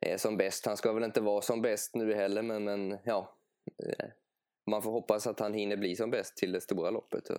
är 0.00 0.16
som 0.16 0.36
bäst. 0.36 0.66
Han 0.66 0.76
ska 0.76 0.92
väl 0.92 1.04
inte 1.04 1.20
vara 1.20 1.42
som 1.42 1.62
bäst 1.62 1.94
nu 1.94 2.14
heller 2.14 2.42
men, 2.42 2.64
men 2.64 2.98
ja. 3.04 3.34
Eh, 3.82 4.08
man 4.70 4.82
får 4.82 4.90
hoppas 4.90 5.26
att 5.26 5.40
han 5.40 5.54
hinner 5.54 5.76
bli 5.76 5.96
som 5.96 6.10
bäst 6.10 6.36
till 6.36 6.52
det 6.52 6.60
stora 6.60 6.90
loppet. 6.90 7.30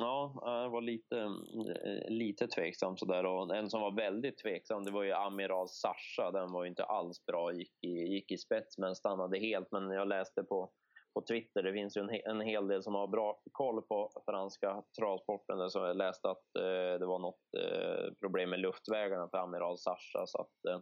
Ja, 0.00 0.34
jag 0.42 0.70
var 0.70 0.80
lite, 0.80 1.18
eh, 1.18 2.10
lite 2.10 2.48
tveksam 2.48 2.96
sådär. 2.96 3.26
Och 3.26 3.56
en 3.56 3.70
som 3.70 3.80
var 3.80 3.96
väldigt 3.96 4.38
tveksam 4.38 4.84
det 4.84 4.90
var 4.90 5.02
ju 5.02 5.12
Amiral 5.12 5.68
Sasha. 5.68 6.30
Den 6.30 6.52
var 6.52 6.64
ju 6.64 6.70
inte 6.70 6.84
alls 6.84 7.26
bra, 7.26 7.52
gick 7.52 7.84
i, 7.84 7.88
gick 7.88 8.32
i 8.32 8.38
spets 8.38 8.78
men 8.78 8.94
stannade 8.94 9.38
helt. 9.38 9.72
Men 9.72 9.90
jag 9.90 10.08
läste 10.08 10.42
på, 10.42 10.70
på 11.14 11.22
Twitter, 11.22 11.62
det 11.62 11.72
finns 11.72 11.96
ju 11.96 12.00
en, 12.00 12.10
en 12.24 12.40
hel 12.40 12.68
del 12.68 12.82
som 12.82 12.94
har 12.94 13.06
bra 13.06 13.40
koll 13.52 13.82
på 13.82 14.10
franska 14.26 14.82
travsporten. 14.98 15.70
Så 15.70 15.78
jag 15.78 15.96
läste 15.96 16.30
att 16.30 16.56
eh, 16.58 16.98
det 17.00 17.06
var 17.06 17.18
något 17.18 17.44
eh, 17.58 18.12
problem 18.20 18.50
med 18.50 18.60
luftvägarna 18.60 19.28
för 19.28 19.38
Amiral 19.38 19.78
Sasha. 19.78 20.26
Så 20.26 20.40
att 20.40 20.64
eh, 20.68 20.80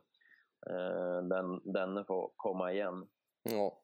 eh 0.70 1.22
den, 1.22 1.72
den 1.72 2.04
får 2.04 2.32
komma 2.36 2.72
igen. 2.72 3.08
Ja. 3.42 3.82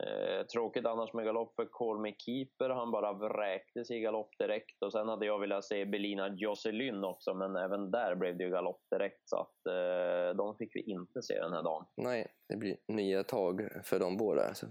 Eh, 0.00 0.46
tråkigt 0.46 0.86
annars 0.86 1.12
med 1.12 1.24
galopp 1.24 1.54
för 1.56 1.98
Me 1.98 2.14
Keeper. 2.18 2.70
Han 2.70 2.90
bara 2.90 3.12
vräktes 3.12 3.90
i 3.90 4.00
galopp 4.00 4.30
direkt. 4.38 4.82
Och 4.82 4.92
sen 4.92 5.08
hade 5.08 5.26
jag 5.26 5.38
velat 5.38 5.64
se 5.64 5.84
Belina 5.84 6.34
Jocelyn 6.36 7.04
också, 7.04 7.34
men 7.34 7.56
även 7.56 7.90
där 7.90 8.14
blev 8.14 8.36
det 8.36 8.44
ju 8.44 8.50
galopp 8.50 8.80
direkt. 8.90 9.22
Så 9.24 9.36
att 9.36 9.66
eh, 9.66 10.36
de 10.36 10.56
fick 10.56 10.76
vi 10.76 10.80
inte 10.80 11.22
se 11.22 11.40
den 11.40 11.52
här 11.52 11.62
dagen. 11.62 11.86
Nej, 11.96 12.26
det 12.48 12.56
blir 12.56 12.76
nya 12.88 13.24
tag 13.24 13.68
för 13.84 13.98
de 13.98 14.16
båda. 14.16 14.48
Alltså. 14.48 14.66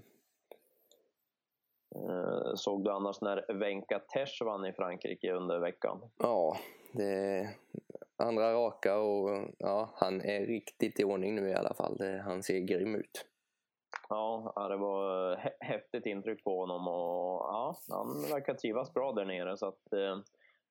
Eh, 1.95 2.55
såg 2.55 2.84
du 2.84 2.91
annars 2.91 3.21
när 3.21 3.53
Venka 3.53 3.99
Tesh 3.99 4.43
vann 4.45 4.65
i 4.65 4.73
Frankrike 4.73 5.34
under 5.34 5.60
veckan? 5.60 6.01
Ja, 6.17 6.58
det 6.93 7.03
är 7.05 7.49
andra 8.17 8.53
raka 8.53 8.99
och 8.99 9.49
ja, 9.58 9.89
han 9.95 10.21
är 10.21 10.45
riktigt 10.45 10.99
i 10.99 11.03
ordning 11.03 11.36
nu 11.36 11.49
i 11.49 11.53
alla 11.53 11.73
fall. 11.73 12.19
Han 12.23 12.43
ser 12.43 12.60
grym 12.60 12.95
ut. 12.95 13.25
Ja, 14.10 14.67
det 14.69 14.77
var 14.77 15.36
häftigt 15.60 16.05
intryck 16.05 16.43
på 16.43 16.60
honom 16.60 16.88
och 16.88 17.41
ja, 17.41 17.75
han 17.89 18.21
verkar 18.31 18.53
trivas 18.53 18.93
bra 18.93 19.12
där 19.12 19.25
nere. 19.25 19.58
Så 19.58 19.67
att, 19.67 19.93
eh, 19.93 20.17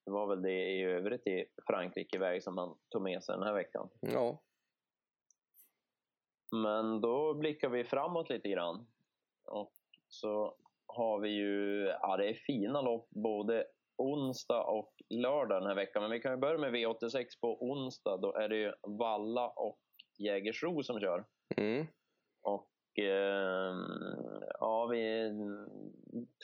det 0.05 0.11
var 0.11 0.27
väl 0.27 0.43
det 0.43 0.71
i 0.71 0.83
övrigt 0.83 1.27
i 1.27 1.45
Frankrike-väg 1.67 2.43
som 2.43 2.59
han 2.59 2.75
tog 2.89 3.03
med 3.03 3.25
sig 3.25 3.35
den 3.35 3.47
här 3.47 3.55
veckan. 3.55 3.89
Ja. 4.01 4.39
Men 6.53 7.01
då 7.01 7.35
blickar 7.35 7.69
vi 7.69 7.85
framåt 7.85 8.31
lite 8.31 8.49
grann. 8.49 8.87
Och 9.45 9.73
så 10.09 10.57
har 10.95 11.21
vi 11.21 11.29
ju, 11.29 11.87
ja 12.03 12.17
det 12.17 12.29
är 12.29 12.35
fina 12.35 12.81
lopp 12.81 13.09
både 13.11 13.65
onsdag 13.97 14.63
och 14.63 14.93
lördag 15.11 15.61
den 15.63 15.69
här 15.69 15.75
veckan. 15.75 16.03
Men 16.03 16.11
vi 16.11 16.21
kan 16.21 16.33
ju 16.33 16.39
börja 16.39 16.59
med 16.59 16.75
V86 16.75 17.25
på 17.41 17.65
onsdag. 17.71 18.17
Då 18.17 18.35
är 18.35 18.49
det 18.49 18.57
ju 18.57 18.73
Valla 18.99 19.49
och 19.49 19.81
Jägersro 20.19 20.83
som 20.83 21.01
kör. 21.01 21.25
Mm. 21.57 21.87
Och 22.43 22.99
eh, 22.99 23.75
ja, 24.61 24.87
vi 24.87 25.31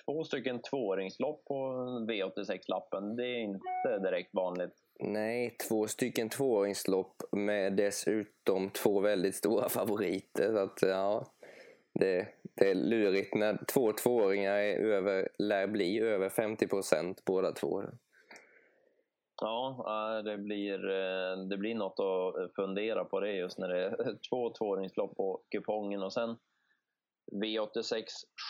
två 0.05 0.25
stycken 0.25 0.63
tvååringslopp 0.63 1.45
på 1.45 1.55
V86-lappen. 2.09 3.17
Det 3.17 3.27
är 3.27 3.39
inte 3.39 3.99
direkt 4.03 4.35
vanligt. 4.35 4.75
Nej, 5.01 5.57
två 5.69 5.87
stycken 5.87 6.29
tvååringslopp 6.29 7.17
med 7.33 7.77
dessutom 7.77 8.71
två 8.71 9.01
väldigt 9.01 9.35
stora 9.35 9.69
favoriter. 9.69 10.53
Så 10.53 10.59
att, 10.59 10.83
ja, 10.83 11.27
det, 11.95 12.29
det 12.57 12.71
är 12.71 12.75
lurigt 12.75 13.35
när 13.35 13.65
två 13.73 13.93
tvååringar 13.93 14.53
är 14.53 14.79
över, 14.79 15.29
lär 15.39 15.67
bli 15.67 16.01
över 16.01 16.29
50 16.29 16.67
procent 16.67 17.23
båda 17.27 17.53
två. 17.53 17.83
Ja, 19.43 20.23
det 20.25 20.39
blir, 20.39 20.91
eh, 20.91 21.37
det 21.51 21.57
blir 21.57 21.75
något 21.75 22.01
att 22.01 22.55
fundera 22.55 23.05
på 23.05 23.21
det 23.21 23.33
just 23.33 23.59
när 23.59 23.69
det 23.69 23.85
är 23.85 24.19
två 24.31 24.53
tvååringslopp 24.59 25.17
på 25.17 25.43
kupongen 25.51 26.03
och 26.03 26.13
sen 26.13 26.37
V86 27.33 28.05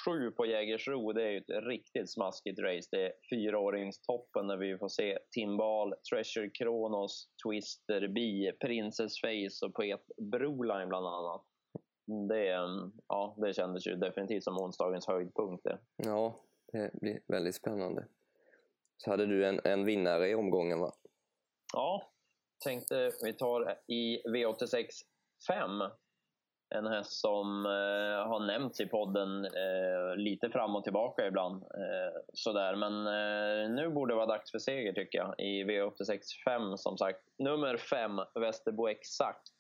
7 0.05 0.31
på 0.31 0.47
Jägersro, 0.47 1.13
det 1.13 1.23
är 1.23 1.31
ju 1.31 1.39
ett 1.39 1.65
riktigt 1.67 2.13
smaskigt 2.13 2.59
race. 2.59 2.89
Det 2.91 3.07
är 3.07 3.13
fyraåringstoppen 3.31 4.47
där 4.47 4.57
vi 4.57 4.79
får 4.79 4.89
se 4.89 5.19
Timbal, 5.31 5.95
Treasure 6.11 6.51
Kronos, 6.51 7.29
Twister 7.47 8.09
B, 8.09 8.53
Princess 8.61 9.21
Face 9.21 9.67
och 9.67 9.75
Poet 9.75 10.05
Broline 10.33 10.89
bland 10.89 11.07
annat. 11.07 11.45
Det, 12.29 12.47
ja, 13.09 13.35
det 13.39 13.55
kändes 13.55 13.87
ju 13.87 13.97
definitivt 13.97 14.45
som 14.45 14.59
onsdagens 14.59 15.07
höjdpunkt. 15.07 15.65
Det. 15.65 15.79
Ja, 15.97 16.41
det 16.73 16.91
blir 16.93 17.21
väldigt 17.27 17.55
spännande. 17.55 18.07
Så 18.97 19.11
hade 19.11 19.27
du 19.27 19.47
en, 19.47 19.61
en 19.65 19.85
vinnare 19.85 20.29
i 20.29 20.35
omgången 20.35 20.81
va? 20.81 20.93
Ja, 21.73 22.13
tänkte 22.65 23.11
vi 23.23 23.33
tar 23.33 23.79
i 23.87 24.23
V86 24.29 24.87
5 25.49 25.71
en 26.75 26.87
häst 26.87 27.21
som 27.21 27.67
eh, 27.67 28.29
har 28.29 28.47
nämnts 28.47 28.81
i 28.81 28.87
podden 28.87 29.45
eh, 29.45 30.17
lite 30.17 30.51
fram 30.51 30.77
och 30.77 30.85
tillbaka 30.85 31.27
ibland. 31.27 31.63
Eh, 31.63 32.21
sådär. 32.33 32.77
Men 32.77 33.07
eh, 33.07 33.71
nu 33.71 33.91
borde 33.91 34.13
det 34.13 34.17
vara 34.17 34.27
dags 34.27 34.51
för 34.51 34.59
seger 34.59 34.93
tycker 34.93 35.19
jag 35.19 35.35
i 35.39 35.65
V86 35.65 36.19
5 36.45 36.77
som 36.77 36.99
sagt. 36.99 37.21
Nummer 37.39 37.77
5, 37.77 38.21
Västerbo 38.35 38.89
Exakt. 38.89 39.53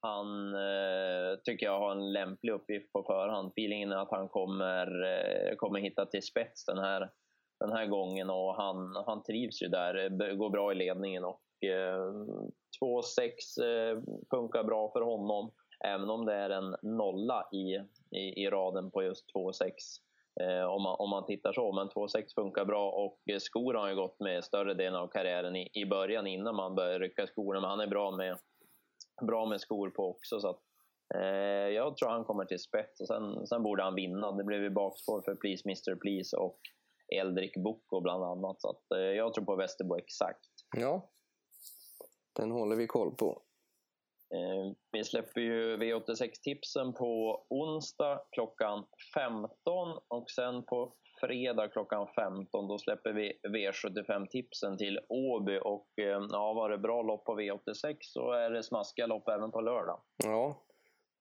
Han 0.00 0.54
eh, 0.54 1.38
tycker 1.44 1.66
jag 1.66 1.78
har 1.78 1.92
en 1.92 2.12
lämplig 2.12 2.52
uppgift 2.52 2.92
på 2.92 3.02
förhand. 3.02 3.48
Feelingen 3.48 3.92
är 3.92 3.96
att 3.96 4.10
han 4.10 4.28
kommer, 4.28 4.86
eh, 5.04 5.56
kommer 5.56 5.80
hitta 5.80 6.06
till 6.06 6.22
spets 6.22 6.64
den 6.64 6.78
här, 6.78 7.10
den 7.60 7.72
här 7.72 7.86
gången 7.86 8.30
och 8.30 8.54
han, 8.56 8.96
han 9.06 9.22
trivs 9.22 9.62
ju 9.62 9.68
där, 9.68 10.08
går 10.36 10.50
bra 10.50 10.72
i 10.72 10.74
ledningen 10.74 11.24
och 11.24 11.64
eh, 11.64 12.12
2-6 12.82 13.62
eh, 13.62 13.98
funkar 14.30 14.64
bra 14.64 14.90
för 14.92 15.00
honom 15.00 15.52
Även 15.84 16.10
om 16.10 16.26
det 16.26 16.34
är 16.34 16.50
en 16.50 16.76
nolla 16.82 17.48
i, 17.52 17.74
i, 18.16 18.42
i 18.44 18.50
raden 18.50 18.90
på 18.90 19.02
just 19.02 19.34
2,6 19.34 19.70
eh, 20.40 20.64
om, 20.64 20.82
man, 20.82 20.96
om 20.98 21.10
man 21.10 21.26
tittar 21.26 21.52
så. 21.52 21.72
Men 21.72 21.88
2,6 21.88 22.34
funkar 22.34 22.64
bra 22.64 22.90
och 22.90 23.18
eh, 23.30 23.38
skor 23.38 23.74
har 23.74 23.86
han 23.86 23.96
gått 23.96 24.20
med 24.20 24.44
större 24.44 24.74
delen 24.74 25.00
av 25.00 25.08
karriären 25.08 25.56
i, 25.56 25.68
i 25.72 25.86
början 25.86 26.26
innan 26.26 26.56
man 26.56 26.74
började 26.74 26.98
rycka 26.98 27.26
skorna. 27.26 27.60
Men 27.60 27.70
han 27.70 27.80
är 27.80 27.86
bra 27.86 28.10
med, 28.10 28.38
bra 29.22 29.46
med 29.46 29.60
skor 29.60 29.90
på 29.90 30.10
också. 30.10 30.40
Så 30.40 30.48
att, 30.48 30.60
eh, 31.14 31.68
jag 31.68 31.96
tror 31.96 32.08
han 32.08 32.24
kommer 32.24 32.44
till 32.44 32.58
spets 32.58 33.00
och 33.00 33.06
sen, 33.06 33.46
sen 33.46 33.62
borde 33.62 33.82
han 33.82 33.94
vinna. 33.94 34.32
Det 34.32 34.44
blev 34.44 34.62
ju 34.62 34.70
bakspår 34.70 35.22
för 35.22 35.34
Please 35.34 35.62
Mr 35.68 35.96
Please 35.96 36.36
och 36.36 36.60
Eldrik 37.14 37.56
Boko 37.56 38.00
bland 38.00 38.24
annat. 38.24 38.60
Så 38.60 38.70
att, 38.70 38.90
eh, 38.98 38.98
jag 38.98 39.34
tror 39.34 39.44
på 39.44 39.56
Västerbo 39.56 39.96
exakt. 39.96 40.50
Ja, 40.76 41.10
den 42.32 42.50
håller 42.50 42.76
vi 42.76 42.86
koll 42.86 43.14
på. 43.14 43.42
Eh, 44.34 44.72
vi 44.92 45.04
släpper 45.04 45.40
ju 45.40 45.76
V86-tipsen 45.76 46.92
på 46.92 47.42
onsdag 47.48 48.20
klockan 48.30 48.86
15 49.14 49.98
och 50.08 50.30
sen 50.30 50.62
på 50.62 50.94
fredag 51.20 51.68
klockan 51.68 52.06
15 52.06 52.68
då 52.68 52.78
släpper 52.78 53.12
vi 53.12 53.32
V75-tipsen 53.48 54.78
till 54.78 55.00
Åby 55.08 55.58
och 55.62 55.88
eh, 55.98 56.26
ja, 56.30 56.52
var 56.52 56.70
det 56.70 56.78
bra 56.78 57.02
lopp 57.02 57.24
på 57.24 57.40
V86 57.40 57.96
så 58.00 58.32
är 58.32 58.50
det 58.50 58.62
smaskiga 58.62 59.06
lopp 59.06 59.28
även 59.28 59.50
på 59.50 59.60
lördag. 59.60 60.00
Ja, 60.24 60.62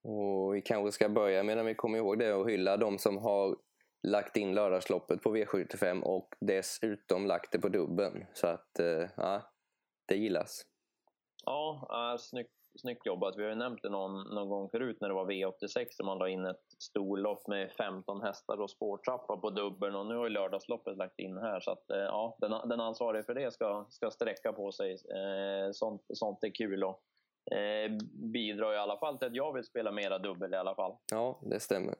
och 0.03 0.55
vi 0.55 0.61
kanske 0.61 0.91
ska 0.91 1.09
börja 1.09 1.43
medan 1.43 1.65
vi 1.65 1.75
kommer 1.75 1.97
ihåg 1.97 2.19
det 2.19 2.33
och 2.33 2.49
hylla 2.49 2.77
de 2.77 2.97
som 2.97 3.17
har 3.17 3.55
lagt 4.07 4.37
in 4.37 4.55
lördagsloppet 4.55 5.21
på 5.21 5.35
V75 5.35 6.01
och 6.01 6.29
dessutom 6.39 7.25
lagt 7.25 7.51
det 7.51 7.59
på 7.59 7.69
dubben. 7.69 8.25
Så 8.33 8.47
att, 8.47 8.79
eh, 8.79 9.09
ja, 9.17 9.41
det 10.07 10.15
gillas. 10.15 10.61
Ja, 11.45 12.17
snyggt 12.19 12.51
snyggt 12.79 13.05
jobbat. 13.05 13.37
Vi 13.37 13.43
har 13.43 13.49
ju 13.49 13.55
nämnt 13.55 13.81
det 13.81 13.89
någon, 13.89 14.35
någon 14.35 14.49
gång 14.49 14.69
förut 14.69 14.97
när 15.01 15.07
det 15.07 15.13
var 15.13 15.25
V86 15.25 15.85
där 15.97 16.05
man 16.05 16.17
la 16.17 16.29
in 16.29 16.45
ett 16.45 16.63
storlopp 16.79 17.47
med 17.47 17.71
15 17.71 18.21
hästar 18.21 18.61
och 18.61 18.69
spårtrappa 18.69 19.37
på 19.37 19.49
dubbeln 19.49 19.95
och 19.95 20.05
nu 20.05 20.15
har 20.15 20.23
ju 20.23 20.29
lördagsloppet 20.29 20.97
lagt 20.97 21.19
in 21.19 21.37
här 21.37 21.59
så 21.59 21.71
att 21.71 21.89
eh, 21.89 21.97
ja, 21.97 22.37
den, 22.39 22.69
den 22.69 22.79
ansvarige 22.79 23.23
för 23.23 23.33
det 23.33 23.53
ska, 23.53 23.85
ska 23.89 24.11
sträcka 24.11 24.53
på 24.53 24.71
sig. 24.71 24.91
Eh, 24.91 25.71
sånt, 25.71 26.01
sånt 26.13 26.43
är 26.43 26.55
kul 26.55 26.83
och 26.83 27.01
eh, 27.57 27.91
bidrar 28.33 28.73
i 28.73 28.77
alla 28.77 28.97
fall 28.97 29.17
till 29.17 29.27
att 29.27 29.35
jag 29.35 29.53
vill 29.53 29.63
spela 29.63 29.91
mera 29.91 30.19
dubbel 30.19 30.53
i 30.53 30.57
alla 30.57 30.75
fall. 30.75 30.95
Ja, 31.11 31.39
det 31.41 31.59
stämmer. 31.59 31.95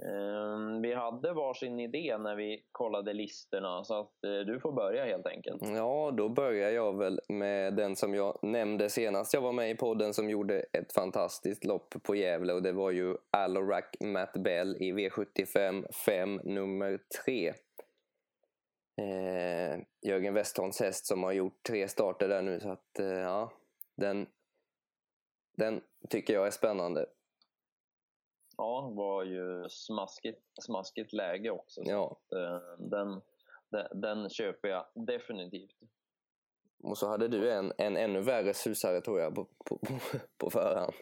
Ehm, 0.00 0.82
vi 0.82 0.94
hade 0.94 1.32
varsin 1.32 1.80
idé 1.80 2.18
när 2.18 2.36
vi 2.36 2.64
kollade 2.72 3.12
listorna 3.12 3.84
så 3.84 4.00
att 4.00 4.24
eh, 4.24 4.46
du 4.46 4.60
får 4.60 4.72
börja 4.72 5.04
helt 5.04 5.26
enkelt. 5.26 5.62
Ja, 5.62 6.10
då 6.16 6.28
börjar 6.28 6.70
jag 6.70 6.98
väl 6.98 7.20
med 7.28 7.74
den 7.74 7.96
som 7.96 8.14
jag 8.14 8.38
nämnde 8.42 8.90
senast 8.90 9.34
jag 9.34 9.40
var 9.40 9.52
med 9.52 9.70
i 9.70 9.74
podden 9.74 10.14
som 10.14 10.30
gjorde 10.30 10.60
ett 10.72 10.92
fantastiskt 10.92 11.64
lopp 11.64 11.94
på 12.02 12.14
Gävle 12.14 12.52
och 12.52 12.62
det 12.62 12.72
var 12.72 12.90
ju 12.90 13.16
Alorac 13.30 13.84
Matt 14.00 14.32
Bell 14.32 14.76
i 14.76 14.92
V75 14.92 15.92
5 15.92 16.40
nummer 16.44 16.98
3. 17.24 17.48
Eh, 19.00 19.80
Jörgen 20.02 20.34
Westholms 20.34 20.80
häst 20.80 21.06
som 21.06 21.22
har 21.22 21.32
gjort 21.32 21.62
tre 21.62 21.88
starter 21.88 22.28
där 22.28 22.42
nu 22.42 22.60
så 22.60 22.70
att 22.70 22.98
eh, 22.98 23.06
ja, 23.06 23.52
den, 23.96 24.26
den 25.56 25.80
tycker 26.08 26.34
jag 26.34 26.46
är 26.46 26.50
spännande 26.50 27.06
ja, 28.56 28.92
var 28.96 29.24
ju 29.24 29.68
smaskigt, 29.68 30.42
smaskigt 30.62 31.12
läge 31.12 31.50
också. 31.50 31.82
Ja. 31.84 32.16
Eh, 32.36 32.78
den, 32.78 33.20
den, 33.70 34.00
den, 34.00 34.30
köper 34.30 34.68
jag 34.68 34.86
definitivt. 34.94 35.76
Och 36.82 36.98
så 36.98 37.08
hade 37.08 37.28
du 37.28 37.52
en, 37.52 37.72
en 37.78 37.96
ännu 37.96 38.20
värre 38.20 38.54
susare 38.54 39.00
tror 39.00 39.20
jag 39.20 39.34
på, 39.34 39.44
på, 39.44 39.78
på 40.38 40.50
förhand. 40.50 40.92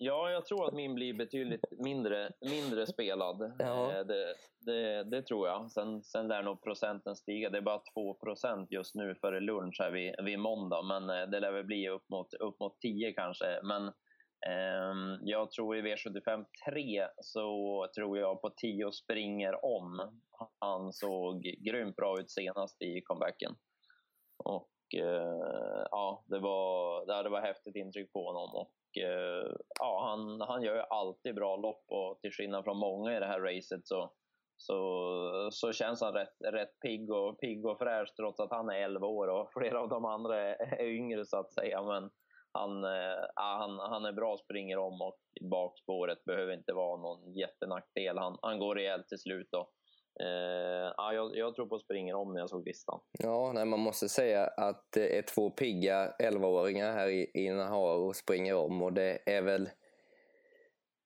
Ja, 0.00 0.30
jag 0.30 0.46
tror 0.46 0.68
att 0.68 0.74
min 0.74 0.94
blir 0.94 1.14
betydligt 1.14 1.64
mindre, 1.70 2.30
mindre 2.40 2.86
spelad. 2.86 3.52
Ja. 3.58 3.92
Eh, 3.92 4.06
Det, 4.06 4.34
det, 4.60 5.04
det 5.04 5.22
tror 5.22 5.48
jag. 5.48 5.70
Sen, 5.70 6.02
sen 6.02 6.28
lär 6.28 6.42
nog 6.42 6.62
procenten 6.62 7.16
stiga. 7.16 7.50
Det 7.50 7.58
är 7.58 7.62
bara 7.62 7.82
2 7.94 8.14
procent 8.14 8.72
just 8.72 8.94
nu 8.94 9.14
före 9.14 9.40
lunch 9.40 9.76
här 9.80 9.90
vid, 9.90 10.14
vid 10.24 10.38
måndag, 10.38 10.82
men 10.82 11.10
eh, 11.10 11.30
det 11.30 11.40
lär 11.40 11.52
väl 11.52 11.64
bli 11.64 11.88
upp 11.88 12.08
mot, 12.08 12.34
upp 12.34 12.60
mot 12.60 12.80
10 12.80 13.12
kanske. 13.12 13.60
Men 13.62 13.92
Ehm, 14.46 15.18
jag 15.22 15.50
tror 15.50 15.76
i 15.76 15.82
V75 15.82 16.44
3 16.70 17.08
så 17.16 17.86
tror 17.96 18.18
jag 18.18 18.40
på 18.40 18.50
10 18.50 18.92
springer 18.92 19.64
om. 19.64 20.20
Han 20.60 20.92
såg 20.92 21.42
grymt 21.42 21.96
bra 21.96 22.20
ut 22.20 22.30
senast 22.30 22.82
i 22.82 23.00
comebacken. 23.00 23.52
Och 24.44 24.70
eh, 24.96 25.86
ja, 25.90 26.24
det 26.26 26.38
var, 26.38 27.06
det 27.06 27.22
det 27.22 27.28
var 27.28 27.40
häftigt 27.40 27.76
intryck 27.76 28.12
på 28.12 28.24
honom. 28.26 28.54
Och, 28.54 29.02
eh, 29.02 29.52
ja, 29.80 30.06
han, 30.08 30.40
han 30.40 30.62
gör 30.62 30.74
ju 30.74 30.82
alltid 30.90 31.34
bra 31.34 31.56
lopp 31.56 31.84
och 31.88 32.20
till 32.20 32.32
skillnad 32.32 32.64
från 32.64 32.78
många 32.78 33.16
i 33.16 33.20
det 33.20 33.26
här 33.26 33.40
racet 33.40 33.86
så, 33.86 34.12
så, 34.56 35.48
så 35.52 35.72
känns 35.72 36.00
han 36.00 36.12
rätt, 36.12 36.36
rätt 36.52 36.80
pigg, 36.80 37.10
och, 37.10 37.40
pigg 37.40 37.66
och 37.66 37.78
fräsch 37.78 38.16
trots 38.16 38.40
att 38.40 38.50
han 38.50 38.68
är 38.68 38.82
11 38.82 39.06
år 39.06 39.28
och 39.28 39.52
flera 39.58 39.80
av 39.80 39.88
de 39.88 40.04
andra 40.04 40.40
är, 40.40 40.80
är 40.80 40.88
yngre 40.88 41.24
så 41.24 41.36
att 41.36 41.52
säga. 41.52 41.82
Men 41.82 42.10
han, 42.52 42.84
eh, 42.84 43.24
han, 43.34 43.78
han 43.78 44.04
är 44.04 44.12
bra, 44.12 44.36
springer 44.36 44.78
om 44.78 45.02
och 45.02 45.18
bakspåret 45.50 46.24
behöver 46.24 46.54
inte 46.54 46.72
vara 46.72 47.00
någon 47.00 47.34
jättenackdel. 47.34 48.18
Han, 48.18 48.38
han 48.42 48.58
går 48.58 48.74
rejält 48.74 49.08
till 49.08 49.18
slut. 49.18 49.48
Då. 49.50 49.68
Uh, 50.22 50.92
ja, 50.96 51.12
jag, 51.12 51.36
jag 51.36 51.54
tror 51.54 51.66
på 51.66 51.78
springer 51.78 52.14
om 52.14 52.32
när 52.32 52.40
jag 52.40 52.50
såg 52.50 52.66
listan. 52.66 53.00
Ja, 53.18 53.52
nej, 53.54 53.64
man 53.64 53.80
måste 53.80 54.08
säga 54.08 54.46
att 54.46 54.92
det 54.92 55.18
är 55.18 55.22
två 55.22 55.50
pigga 55.50 56.12
11-åringar 56.18 56.92
här 56.92 57.08
i, 57.08 57.30
i 57.34 57.50
Naharo 57.50 58.08
och 58.08 58.16
springer 58.16 58.54
om 58.54 58.82
och 58.82 58.92
det 58.92 59.18
är 59.26 59.42
väl 59.42 59.68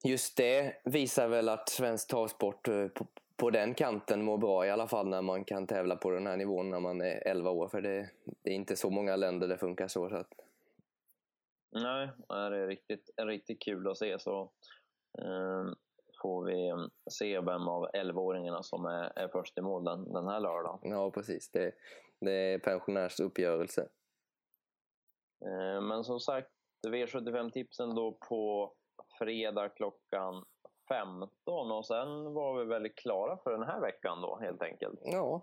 just 0.04 0.36
det 0.36 0.74
visar 0.84 1.28
väl 1.28 1.48
att 1.48 1.68
svensk 1.68 2.08
travsport 2.10 2.68
eh, 2.68 2.88
på, 2.88 3.06
på 3.36 3.50
den 3.50 3.74
kanten 3.74 4.24
mår 4.24 4.38
bra 4.38 4.66
i 4.66 4.70
alla 4.70 4.88
fall 4.88 5.08
när 5.08 5.22
man 5.22 5.44
kan 5.44 5.66
tävla 5.66 5.96
på 5.96 6.10
den 6.10 6.26
här 6.26 6.36
nivån 6.36 6.70
när 6.70 6.80
man 6.80 7.00
är 7.00 7.28
11 7.28 7.50
år 7.50 7.68
för 7.68 7.80
det, 7.80 8.08
det 8.42 8.50
är 8.50 8.54
inte 8.54 8.76
så 8.76 8.90
många 8.90 9.16
länder 9.16 9.48
det 9.48 9.58
funkar 9.58 9.88
så. 9.88 10.08
så 10.08 10.16
att, 10.16 10.32
Nej, 11.72 12.10
det 12.28 12.34
är 12.34 12.66
riktigt, 12.66 13.10
riktigt 13.16 13.62
kul 13.62 13.88
att 13.88 13.98
se. 13.98 14.18
Så 14.18 14.42
eh, 15.18 15.64
får 16.22 16.44
vi 16.44 16.72
se 17.10 17.40
vem 17.40 17.68
av 17.68 17.88
11-åringarna 17.90 18.62
som 18.62 18.84
är, 18.84 19.18
är 19.18 19.28
först 19.28 19.58
i 19.58 19.60
mål 19.60 19.84
den, 19.84 20.12
den 20.12 20.28
här 20.28 20.40
lördagen. 20.40 20.90
ja, 20.90 21.10
precis. 21.10 21.50
Det, 21.50 21.72
det 22.20 22.32
är 22.32 22.58
pensionärsuppgörelse. 22.58 23.88
Eh, 25.44 25.80
men 25.80 26.04
som 26.04 26.20
sagt, 26.20 26.50
V75-tipsen 26.86 27.94
då 27.94 28.12
på 28.28 28.72
fredag 29.18 29.68
klockan 29.68 30.44
15 30.88 31.70
och 31.72 31.86
sen 31.86 32.32
var 32.32 32.58
vi 32.58 32.64
väldigt 32.64 32.96
klara 32.96 33.36
för 33.36 33.50
den 33.50 33.62
här 33.62 33.80
veckan 33.80 34.20
då 34.20 34.38
helt 34.40 34.62
enkelt. 34.62 35.00
Ja, 35.02 35.42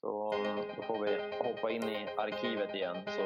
Så 0.00 0.34
då 0.76 0.82
får 0.82 1.04
vi 1.04 1.18
hoppa 1.44 1.70
in 1.70 1.82
i 1.84 2.06
arkivet 2.16 2.74
igen 2.74 2.96
så 3.06 3.22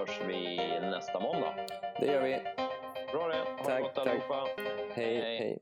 hörs 0.00 0.20
vi 0.28 0.56
nästa 0.80 1.20
måndag. 1.20 1.54
det 2.00 2.06
gör 2.06 2.22
vi. 2.22 2.40
Bra 3.12 3.28
det, 3.28 3.36
ha 3.36 3.56
det 3.58 3.64
Tack, 3.64 3.82
gott 3.82 3.94
tack. 3.94 4.06
allihopa. 4.06 4.46
hej. 4.94 5.16
Hej. 5.16 5.38
hej. 5.38 5.58